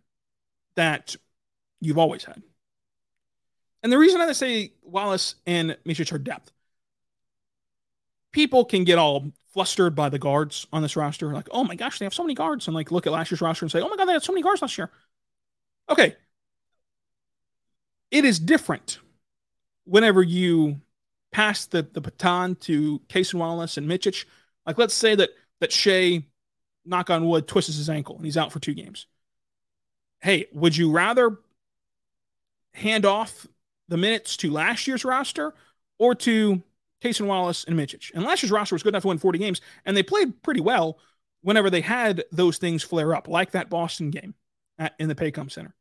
that 0.76 1.16
you've 1.80 2.00
always 2.00 2.24
had. 2.24 2.42
And 3.84 3.92
the 3.92 4.00
reason 4.00 4.20
I 4.20 4.32
say 4.32 4.74
Wallace 4.82 5.36
and 5.46 5.78
Micic 5.86 6.12
are 6.12 6.18
depth, 6.18 6.52
people 8.32 8.66
can 8.66 8.84
get 8.84 8.98
all 8.98 9.32
flustered 9.54 9.94
by 9.96 10.10
the 10.10 10.18
guards 10.18 10.66
on 10.74 10.82
this 10.82 10.96
roster. 10.96 11.32
Like, 11.32 11.50
oh 11.52 11.64
my 11.64 11.76
gosh, 11.76 12.00
they 12.00 12.06
have 12.06 12.14
so 12.14 12.24
many 12.24 12.34
guards. 12.34 12.68
And 12.68 12.74
like 12.74 12.92
look 12.92 13.06
at 13.06 13.14
last 13.14 13.30
year's 13.30 13.42
roster 13.42 13.66
and 13.66 13.72
say, 13.72 13.82
oh 13.82 13.90
my 13.90 13.96
God, 13.96 14.06
they 14.06 14.14
had 14.14 14.24
so 14.24 14.34
many 14.34 14.42
guards 14.42 14.64
last 14.64 14.78
year. 14.78 14.90
Okay. 15.88 16.16
It 18.10 18.26
is 18.26 18.40
different 18.40 19.00
whenever 19.86 20.24
you 20.24 20.82
pass 21.34 21.66
the, 21.66 21.82
the 21.92 22.00
baton 22.00 22.56
to 22.56 23.00
Cason 23.10 23.36
Wallace 23.36 23.78
and 23.78 23.90
Micic. 23.90 24.26
Like, 24.66 24.78
let's 24.78 24.94
say 24.94 25.16
that 25.16 25.32
that 25.60 25.72
Shai, 25.72 26.24
knock 26.86 27.10
on 27.10 27.28
wood, 27.28 27.48
twists 27.48 27.76
his 27.76 27.90
ankle 27.90 28.16
and 28.16 28.26
he's 28.26 28.38
out 28.38 28.52
for 28.52 28.60
two 28.60 28.74
games. 28.74 29.08
Hey, 30.22 30.46
would 30.54 30.76
you 30.78 30.92
rather 30.92 31.38
hand 32.74 33.06
off 33.06 33.48
the 33.88 33.98
minutes 33.98 34.38
to 34.38 34.52
last 34.52 34.88
year's 34.88 35.06
roster 35.06 35.54
or 36.00 36.16
to 36.16 36.62
Cason 37.02 37.28
Wallace 37.28 37.64
and 37.66 37.78
Micic? 37.78 38.14
And 38.14 38.24
last 38.24 38.44
year's 38.44 38.52
roster 38.52 38.76
was 38.76 38.84
good 38.84 38.94
enough 38.94 39.04
to 39.04 39.10
win 39.10 39.18
40 39.18 39.40
games, 39.40 39.62
and 39.86 39.96
they 39.96 40.04
played 40.04 40.42
pretty 40.44 40.62
well 40.62 41.00
whenever 41.42 41.70
they 41.70 41.82
had 41.82 42.24
those 42.32 42.58
things 42.58 42.84
flare 42.84 43.16
up, 43.16 43.28
like 43.28 43.52
that 43.52 43.70
Boston 43.70 44.10
game 44.10 44.34
at, 44.78 44.94
in 45.00 45.10
the 45.10 45.16
Paycom 45.16 45.52
Center. 45.52 45.74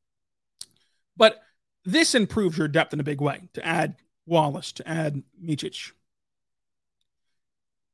But 1.16 1.40
this 1.84 2.14
improves 2.14 2.58
your 2.58 2.68
depth 2.68 2.92
in 2.92 3.00
a 3.00 3.04
big 3.04 3.20
way 3.20 3.48
to 3.54 3.66
add 3.66 3.96
Wallace, 4.26 4.72
to 4.72 4.88
add 4.88 5.22
Micic. 5.42 5.92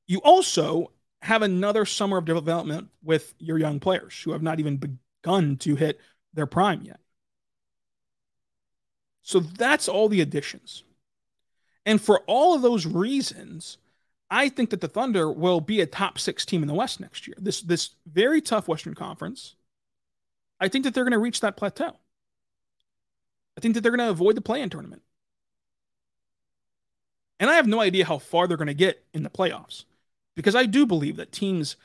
You 0.06 0.18
also 0.20 0.92
have 1.22 1.42
another 1.42 1.84
summer 1.84 2.18
of 2.18 2.24
development 2.24 2.88
with 3.02 3.34
your 3.38 3.58
young 3.58 3.80
players 3.80 4.20
who 4.22 4.32
have 4.32 4.42
not 4.42 4.60
even 4.60 4.76
begun 4.76 5.56
to 5.58 5.74
hit 5.74 6.00
their 6.34 6.46
prime 6.46 6.82
yet. 6.82 7.00
So 9.22 9.40
that's 9.40 9.88
all 9.88 10.08
the 10.08 10.20
additions. 10.20 10.84
And 11.84 12.00
for 12.00 12.20
all 12.26 12.54
of 12.54 12.62
those 12.62 12.86
reasons, 12.86 13.78
I 14.30 14.48
think 14.48 14.70
that 14.70 14.80
the 14.80 14.88
Thunder 14.88 15.30
will 15.30 15.60
be 15.60 15.80
a 15.80 15.86
top 15.86 16.18
six 16.18 16.44
team 16.44 16.62
in 16.62 16.68
the 16.68 16.74
West 16.74 17.00
next 17.00 17.26
year. 17.26 17.36
This 17.38 17.62
this 17.62 17.90
very 18.06 18.40
tough 18.40 18.68
Western 18.68 18.94
Conference. 18.94 19.54
I 20.60 20.68
think 20.68 20.84
that 20.84 20.94
they're 20.94 21.04
going 21.04 21.12
to 21.12 21.18
reach 21.18 21.40
that 21.40 21.56
plateau. 21.56 21.96
I 23.56 23.60
think 23.60 23.74
that 23.74 23.80
they're 23.80 23.96
going 23.96 24.06
to 24.06 24.10
avoid 24.10 24.36
the 24.36 24.40
play-in 24.40 24.70
tournament. 24.70 25.02
And 27.40 27.50
I 27.50 27.54
have 27.54 27.66
no 27.66 27.80
idea 27.80 28.04
how 28.04 28.18
far 28.18 28.46
they're 28.46 28.56
going 28.56 28.68
to 28.68 28.74
get 28.74 29.04
in 29.14 29.22
the 29.22 29.30
playoffs 29.30 29.84
because 30.34 30.54
I 30.54 30.66
do 30.66 30.86
believe 30.86 31.16
that 31.16 31.32
teams 31.32 31.76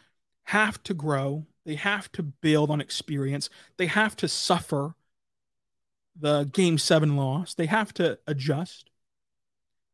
have 0.46 0.82
to 0.84 0.94
grow, 0.94 1.46
they 1.66 1.76
have 1.76 2.12
to 2.13 2.24
build 2.24 2.70
on 2.70 2.82
experience, 2.82 3.50
they 3.78 3.86
have 3.86 4.16
to 4.18 4.28
suffer 4.28 4.96
the 6.16 6.44
game 6.52 6.78
seven 6.78 7.16
loss, 7.16 7.54
they 7.54 7.66
have 7.66 7.94
to 7.96 8.20
adjust. 8.28 8.89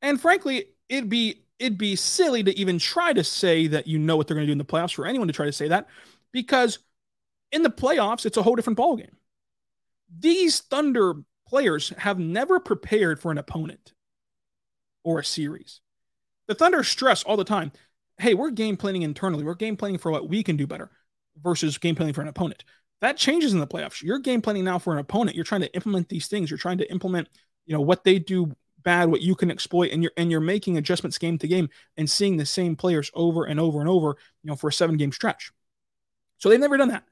And 0.02 0.20
frankly, 0.20 0.66
it'd 0.88 1.10
be 1.10 1.44
it'd 1.60 1.78
be 1.78 1.96
silly 1.96 2.42
to 2.44 2.58
even 2.58 2.80
try 2.80 3.12
to 3.14 3.24
say 3.24 3.68
that 3.68 3.86
you 3.86 4.00
know 4.00 4.16
what 4.16 4.28
they're 4.28 4.36
going 4.36 4.46
to 4.46 4.48
do 4.48 4.54
in 4.54 4.58
the 4.58 4.66
playoffs 4.66 4.94
for 4.94 5.06
anyone 5.06 5.28
to 5.28 5.34
try 5.34 5.46
to 5.46 5.52
say 5.52 5.68
that 5.68 5.88
because 6.32 6.80
in 7.52 7.64
the 7.64 7.70
playoffs 7.70 8.26
it's 8.26 8.38
a 8.38 8.44
whole 8.44 8.56
different 8.56 8.80
ballgame. 8.80 9.12
These 10.20 10.62
Thunder 10.62 11.16
players 11.48 11.90
have 11.98 12.18
never 12.20 12.60
prepared 12.60 13.20
for 13.20 13.32
an 13.32 13.38
opponent 13.38 13.94
or 15.04 15.20
a 15.20 15.26
series. 15.26 15.82
The 16.48 16.56
Thunder 16.56 16.84
stress 16.84 17.24
all 17.24 17.38
the 17.38 17.44
time 17.44 17.72
hey, 18.20 18.34
we're 18.34 18.52
game 18.52 18.78
planning 18.78 19.02
internally. 19.02 19.44
We're 19.44 19.56
game 19.56 19.78
planning 19.78 19.98
for 19.98 20.12
what 20.12 20.30
we 20.30 20.44
can 20.44 20.58
do 20.58 20.68
better 20.68 20.92
versus 21.42 21.78
game 21.78 21.96
planning 21.96 22.14
for 22.14 22.22
an 22.22 22.28
opponent. 22.28 22.64
That 23.02 23.18
changes 23.18 23.54
in 23.54 23.60
the 23.60 23.68
playoffs. 23.68 24.04
You're 24.04 24.20
game 24.20 24.42
planning 24.42 24.66
now 24.66 24.78
for 24.78 24.94
an 24.94 25.00
opponent. 25.00 25.36
You're 25.36 25.46
trying 25.46 25.62
to 25.62 25.74
implement 25.74 26.10
these 26.10 26.28
things. 26.28 26.52
You're 26.52 26.58
trying 26.58 26.80
to 26.80 26.92
implement, 26.92 27.30
you 27.66 27.74
know, 27.74 27.82
what 27.82 28.04
they 28.04 28.20
do 28.20 28.56
bad, 28.84 29.10
what 29.10 29.22
you 29.22 29.36
can 29.36 29.50
exploit, 29.50 29.92
and 29.92 30.04
you're 30.04 30.12
and 30.18 30.30
you're 30.30 30.42
making 30.42 30.78
adjustments 30.78 31.18
game 31.18 31.38
to 31.38 31.48
game 31.48 31.70
and 31.96 32.10
seeing 32.10 32.38
the 32.38 32.46
same 32.46 32.76
players 32.76 33.10
over 33.14 33.46
and 33.46 33.60
over 33.60 33.80
and 33.80 33.90
over, 33.90 34.18
you 34.44 34.50
know, 34.50 34.56
for 34.56 34.68
a 34.68 34.74
seven 34.74 34.98
game 34.98 35.14
stretch. 35.14 35.52
So 36.38 36.50
they've 36.50 36.60
never 36.60 36.78
done 36.78 36.90
that. 36.90 37.06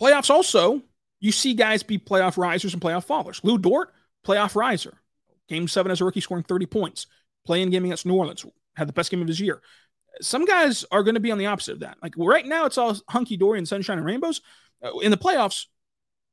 Playoffs 0.00 0.30
also, 0.30 0.82
you 1.20 1.32
see 1.32 1.54
guys 1.54 1.82
be 1.82 1.98
playoff 1.98 2.36
risers 2.36 2.72
and 2.72 2.82
playoff 2.82 3.06
fallers. 3.06 3.42
Lu 3.42 3.58
Dort, 3.58 3.92
playoff 4.24 4.54
riser. 4.54 4.94
Game 5.48 5.68
seven 5.68 5.92
as 5.92 6.00
a 6.00 6.04
rookie 6.04 6.20
scoring 6.20 6.44
30 6.44 6.66
points. 6.66 7.06
Playing 7.44 7.70
game 7.70 7.84
against 7.84 8.06
New 8.06 8.14
Orleans 8.14 8.46
had 8.76 8.88
the 8.88 8.92
best 8.92 9.10
game 9.10 9.20
of 9.20 9.28
his 9.28 9.40
year. 9.40 9.60
Some 10.20 10.44
guys 10.44 10.84
are 10.92 11.02
going 11.02 11.14
to 11.14 11.20
be 11.20 11.32
on 11.32 11.38
the 11.38 11.46
opposite 11.46 11.72
of 11.72 11.80
that. 11.80 11.98
Like 12.02 12.14
right 12.16 12.46
now, 12.46 12.66
it's 12.66 12.78
all 12.78 12.96
hunky 13.08 13.36
dory 13.36 13.58
and 13.58 13.66
sunshine 13.66 13.98
and 13.98 14.06
rainbows. 14.06 14.40
Uh, 14.82 14.98
in 14.98 15.10
the 15.10 15.16
playoffs, 15.16 15.66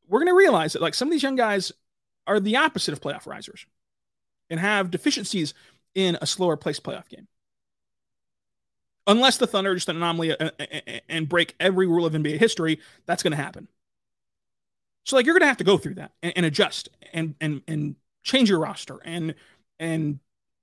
we're 0.07 0.19
going 0.19 0.27
to 0.27 0.35
realize 0.35 0.73
that 0.73 0.81
like 0.81 0.93
some 0.93 1.07
of 1.07 1.11
these 1.11 1.23
young 1.23 1.35
guys 1.35 1.71
are 2.27 2.39
the 2.39 2.57
opposite 2.57 2.91
of 2.91 3.01
playoff 3.01 3.25
risers 3.25 3.65
and 4.49 4.59
have 4.59 4.91
deficiencies 4.91 5.53
in 5.95 6.17
a 6.21 6.27
slower 6.27 6.57
place 6.57 6.79
playoff 6.79 7.09
game. 7.09 7.27
Unless 9.07 9.37
the 9.37 9.47
Thunder 9.47 9.71
are 9.71 9.75
just 9.75 9.89
an 9.89 9.95
anomaly 9.95 10.37
uh, 10.37 10.51
uh, 10.59 10.65
and 11.07 11.27
break 11.27 11.55
every 11.59 11.87
rule 11.87 12.05
of 12.05 12.13
NBA 12.13 12.37
history, 12.37 12.79
that's 13.07 13.23
going 13.23 13.31
to 13.31 13.37
happen. 13.37 13.67
So 15.05 15.15
like 15.15 15.25
you're 15.25 15.33
going 15.33 15.41
to 15.41 15.47
have 15.47 15.57
to 15.57 15.63
go 15.63 15.77
through 15.77 15.95
that 15.95 16.11
and, 16.21 16.33
and 16.35 16.45
adjust 16.45 16.89
and 17.13 17.33
and 17.41 17.63
and 17.67 17.95
change 18.23 18.49
your 18.49 18.59
roster 18.59 18.99
and 19.03 19.35
and 19.79 20.19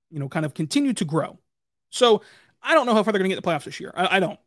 you 0.09 0.19
know 0.19 0.29
kind 0.29 0.45
of 0.45 0.53
continue 0.53 0.93
to 0.93 1.05
grow. 1.05 1.39
So 1.89 2.21
I 2.61 2.73
don't 2.73 2.85
know 2.85 2.93
how 2.93 3.03
far 3.03 3.13
they're 3.13 3.19
going 3.19 3.29
to 3.29 3.35
get 3.35 3.43
the 3.43 3.49
playoffs 3.49 3.65
this 3.65 3.79
year. 3.79 3.93
I, 3.95 4.17
I 4.17 4.19
don't. 4.19 4.39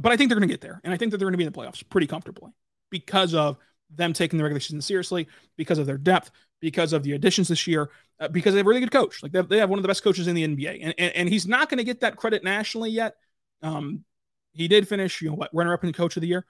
But 0.00 0.12
I 0.12 0.16
think 0.16 0.28
they're 0.28 0.38
going 0.38 0.48
to 0.48 0.52
get 0.52 0.60
there. 0.60 0.80
And 0.82 0.92
I 0.92 0.96
think 0.96 1.12
that 1.12 1.18
they're 1.18 1.26
going 1.26 1.34
to 1.34 1.38
be 1.38 1.44
in 1.44 1.52
the 1.52 1.58
playoffs 1.58 1.88
pretty 1.88 2.06
comfortably 2.06 2.50
because 2.90 3.34
of 3.34 3.58
them 3.90 4.12
taking 4.12 4.38
the 4.38 4.42
regular 4.42 4.60
season 4.60 4.80
seriously, 4.80 5.28
because 5.56 5.78
of 5.78 5.86
their 5.86 5.98
depth, 5.98 6.30
because 6.60 6.92
of 6.92 7.02
the 7.02 7.12
additions 7.12 7.48
this 7.48 7.66
year, 7.66 7.90
uh, 8.18 8.28
because 8.28 8.54
they 8.54 8.58
have 8.58 8.66
a 8.66 8.68
really 8.68 8.80
good 8.80 8.90
coach. 8.90 9.22
Like 9.22 9.32
they 9.32 9.38
have, 9.38 9.48
they 9.48 9.58
have, 9.58 9.70
one 9.70 9.78
of 9.78 9.82
the 9.82 9.88
best 9.88 10.02
coaches 10.02 10.26
in 10.26 10.34
the 10.34 10.46
NBA. 10.46 10.80
And, 10.82 10.94
and, 10.98 11.14
and 11.14 11.28
he's 11.28 11.46
not 11.46 11.68
going 11.68 11.78
to 11.78 11.84
get 11.84 12.00
that 12.00 12.16
credit 12.16 12.42
nationally 12.42 12.90
yet. 12.90 13.16
Um, 13.62 14.04
he 14.52 14.68
did 14.68 14.88
finish, 14.88 15.20
you 15.20 15.28
know, 15.28 15.36
what, 15.36 15.54
runner 15.54 15.74
up 15.74 15.84
in 15.84 15.92
coach 15.92 16.16
of 16.16 16.22
the 16.22 16.28
year. 16.28 16.44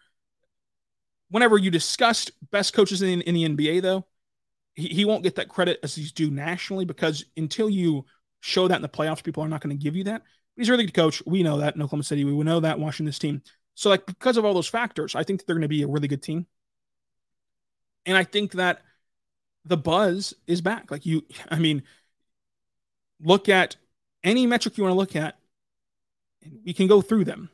Whenever 1.30 1.58
you 1.58 1.70
discussed 1.70 2.30
best 2.50 2.72
coaches 2.74 3.02
in, 3.02 3.20
in 3.22 3.34
the 3.34 3.48
NBA, 3.48 3.82
though, 3.82 4.06
he, 4.74 4.88
he 4.88 5.04
won't 5.04 5.22
get 5.22 5.36
that 5.36 5.48
credit 5.48 5.78
as 5.82 5.94
he's 5.94 6.12
due 6.12 6.30
nationally 6.30 6.84
because 6.84 7.24
until 7.36 7.70
you 7.70 8.04
show 8.40 8.68
that 8.68 8.76
in 8.76 8.82
the 8.82 8.88
playoffs. 8.90 9.24
People 9.24 9.42
are 9.42 9.48
not 9.48 9.62
going 9.62 9.74
to 9.74 9.82
give 9.82 9.96
you 9.96 10.04
that. 10.04 10.20
He's 10.54 10.68
a 10.68 10.72
really 10.72 10.84
good 10.84 10.92
coach. 10.92 11.22
We 11.24 11.42
know 11.42 11.56
that 11.58 11.76
in 11.76 11.82
Oklahoma 11.82 12.02
City. 12.02 12.24
We 12.24 12.44
know 12.44 12.60
that 12.60 12.78
watching 12.78 13.06
this 13.06 13.18
team. 13.18 13.40
So, 13.74 13.88
like, 13.88 14.04
because 14.04 14.36
of 14.36 14.44
all 14.44 14.52
those 14.52 14.68
factors, 14.68 15.14
I 15.14 15.22
think 15.22 15.40
that 15.40 15.46
they're 15.46 15.56
going 15.56 15.62
to 15.62 15.68
be 15.68 15.82
a 15.82 15.88
really 15.88 16.08
good 16.08 16.22
team. 16.22 16.46
And 18.04 18.18
I 18.18 18.24
think 18.24 18.52
that 18.52 18.82
the 19.64 19.78
buzz 19.78 20.34
is 20.46 20.60
back. 20.60 20.90
Like, 20.90 21.06
you, 21.06 21.24
I 21.50 21.58
mean, 21.58 21.84
look 23.18 23.48
at 23.48 23.76
any 24.22 24.46
metric 24.46 24.76
you 24.76 24.84
want 24.84 24.92
to 24.92 24.98
look 24.98 25.16
at, 25.16 25.38
and 26.42 26.60
we 26.66 26.74
can 26.74 26.86
go 26.86 27.00
through 27.00 27.24
them. 27.24 27.48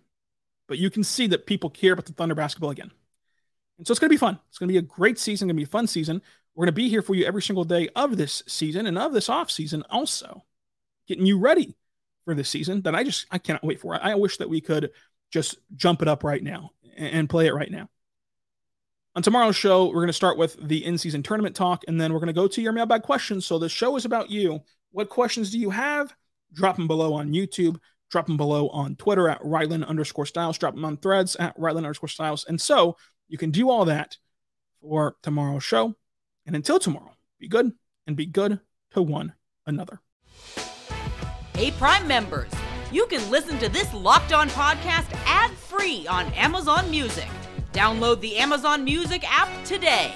but 0.70 0.78
you 0.78 0.88
can 0.88 1.02
see 1.02 1.26
that 1.26 1.46
people 1.46 1.68
care 1.68 1.92
about 1.92 2.06
the 2.06 2.12
Thunder 2.12 2.36
basketball 2.36 2.70
again. 2.70 2.92
And 3.76 3.84
so 3.84 3.90
it's 3.90 3.98
going 3.98 4.08
to 4.08 4.14
be 4.14 4.16
fun. 4.16 4.38
It's 4.48 4.56
going 4.56 4.68
to 4.68 4.72
be 4.72 4.78
a 4.78 4.82
great 4.82 5.18
season, 5.18 5.48
going 5.48 5.56
to 5.56 5.60
be 5.60 5.64
a 5.64 5.66
fun 5.66 5.88
season. 5.88 6.22
We're 6.54 6.66
going 6.66 6.74
to 6.74 6.80
be 6.80 6.88
here 6.88 7.02
for 7.02 7.14
you 7.14 7.24
every 7.24 7.42
single 7.42 7.64
day 7.64 7.88
of 7.96 8.16
this 8.16 8.42
season 8.46 8.86
and 8.86 8.98
of 8.98 9.12
this 9.12 9.28
off 9.28 9.50
season 9.50 9.84
also, 9.88 10.44
getting 11.06 11.26
you 11.26 11.38
ready 11.38 11.76
for 12.24 12.34
this 12.34 12.48
season 12.48 12.82
that 12.82 12.94
I 12.94 13.04
just 13.04 13.26
I 13.30 13.38
cannot 13.38 13.64
wait 13.64 13.80
for. 13.80 13.98
I 14.00 14.14
wish 14.14 14.36
that 14.38 14.50
we 14.50 14.60
could 14.60 14.90
just 15.30 15.58
jump 15.76 16.02
it 16.02 16.08
up 16.08 16.24
right 16.24 16.42
now 16.42 16.70
and 16.96 17.30
play 17.30 17.46
it 17.46 17.54
right 17.54 17.70
now. 17.70 17.88
On 19.16 19.22
tomorrow's 19.22 19.56
show, 19.56 19.86
we're 19.86 19.94
going 19.94 20.06
to 20.08 20.12
start 20.12 20.38
with 20.38 20.56
the 20.60 20.84
in-season 20.84 21.22
tournament 21.22 21.56
talk, 21.56 21.82
and 21.88 22.00
then 22.00 22.12
we're 22.12 22.20
going 22.20 22.28
to 22.28 22.32
go 22.32 22.46
to 22.46 22.62
your 22.62 22.72
mailbag 22.72 23.02
questions. 23.02 23.44
So 23.44 23.58
the 23.58 23.68
show 23.68 23.96
is 23.96 24.04
about 24.04 24.30
you. 24.30 24.60
What 24.92 25.08
questions 25.08 25.50
do 25.50 25.58
you 25.58 25.70
have? 25.70 26.14
Drop 26.52 26.76
them 26.76 26.86
below 26.86 27.14
on 27.14 27.32
YouTube. 27.32 27.78
Drop 28.10 28.26
them 28.26 28.36
below 28.36 28.68
on 28.68 28.96
Twitter 28.96 29.28
at 29.28 29.42
Rylan 29.42 29.86
underscore 29.86 30.26
Stiles. 30.26 30.58
Drop 30.58 30.74
them 30.74 30.84
on 30.84 30.96
threads 30.96 31.36
at 31.36 31.56
Rylan 31.56 31.78
underscore 31.78 32.08
Stiles. 32.08 32.44
And 32.48 32.60
so 32.60 32.96
you 33.28 33.38
can 33.38 33.50
do 33.50 33.70
all 33.70 33.84
that 33.86 34.16
for 34.80 35.16
tomorrow's 35.22 35.64
show. 35.64 35.96
And 36.50 36.56
until 36.56 36.80
tomorrow, 36.80 37.12
be 37.38 37.46
good 37.46 37.74
and 38.08 38.16
be 38.16 38.26
good 38.26 38.58
to 38.90 39.02
one 39.02 39.34
another. 39.66 40.00
Hey, 41.54 41.70
Prime 41.70 42.08
members, 42.08 42.50
you 42.90 43.06
can 43.06 43.30
listen 43.30 43.56
to 43.60 43.68
this 43.68 43.94
Locked 43.94 44.32
On 44.32 44.48
podcast 44.48 45.06
ad 45.26 45.52
free 45.52 46.08
on 46.08 46.26
Amazon 46.32 46.90
Music. 46.90 47.28
Download 47.72 48.20
the 48.20 48.36
Amazon 48.38 48.82
Music 48.82 49.22
app 49.30 49.48
today. 49.64 50.12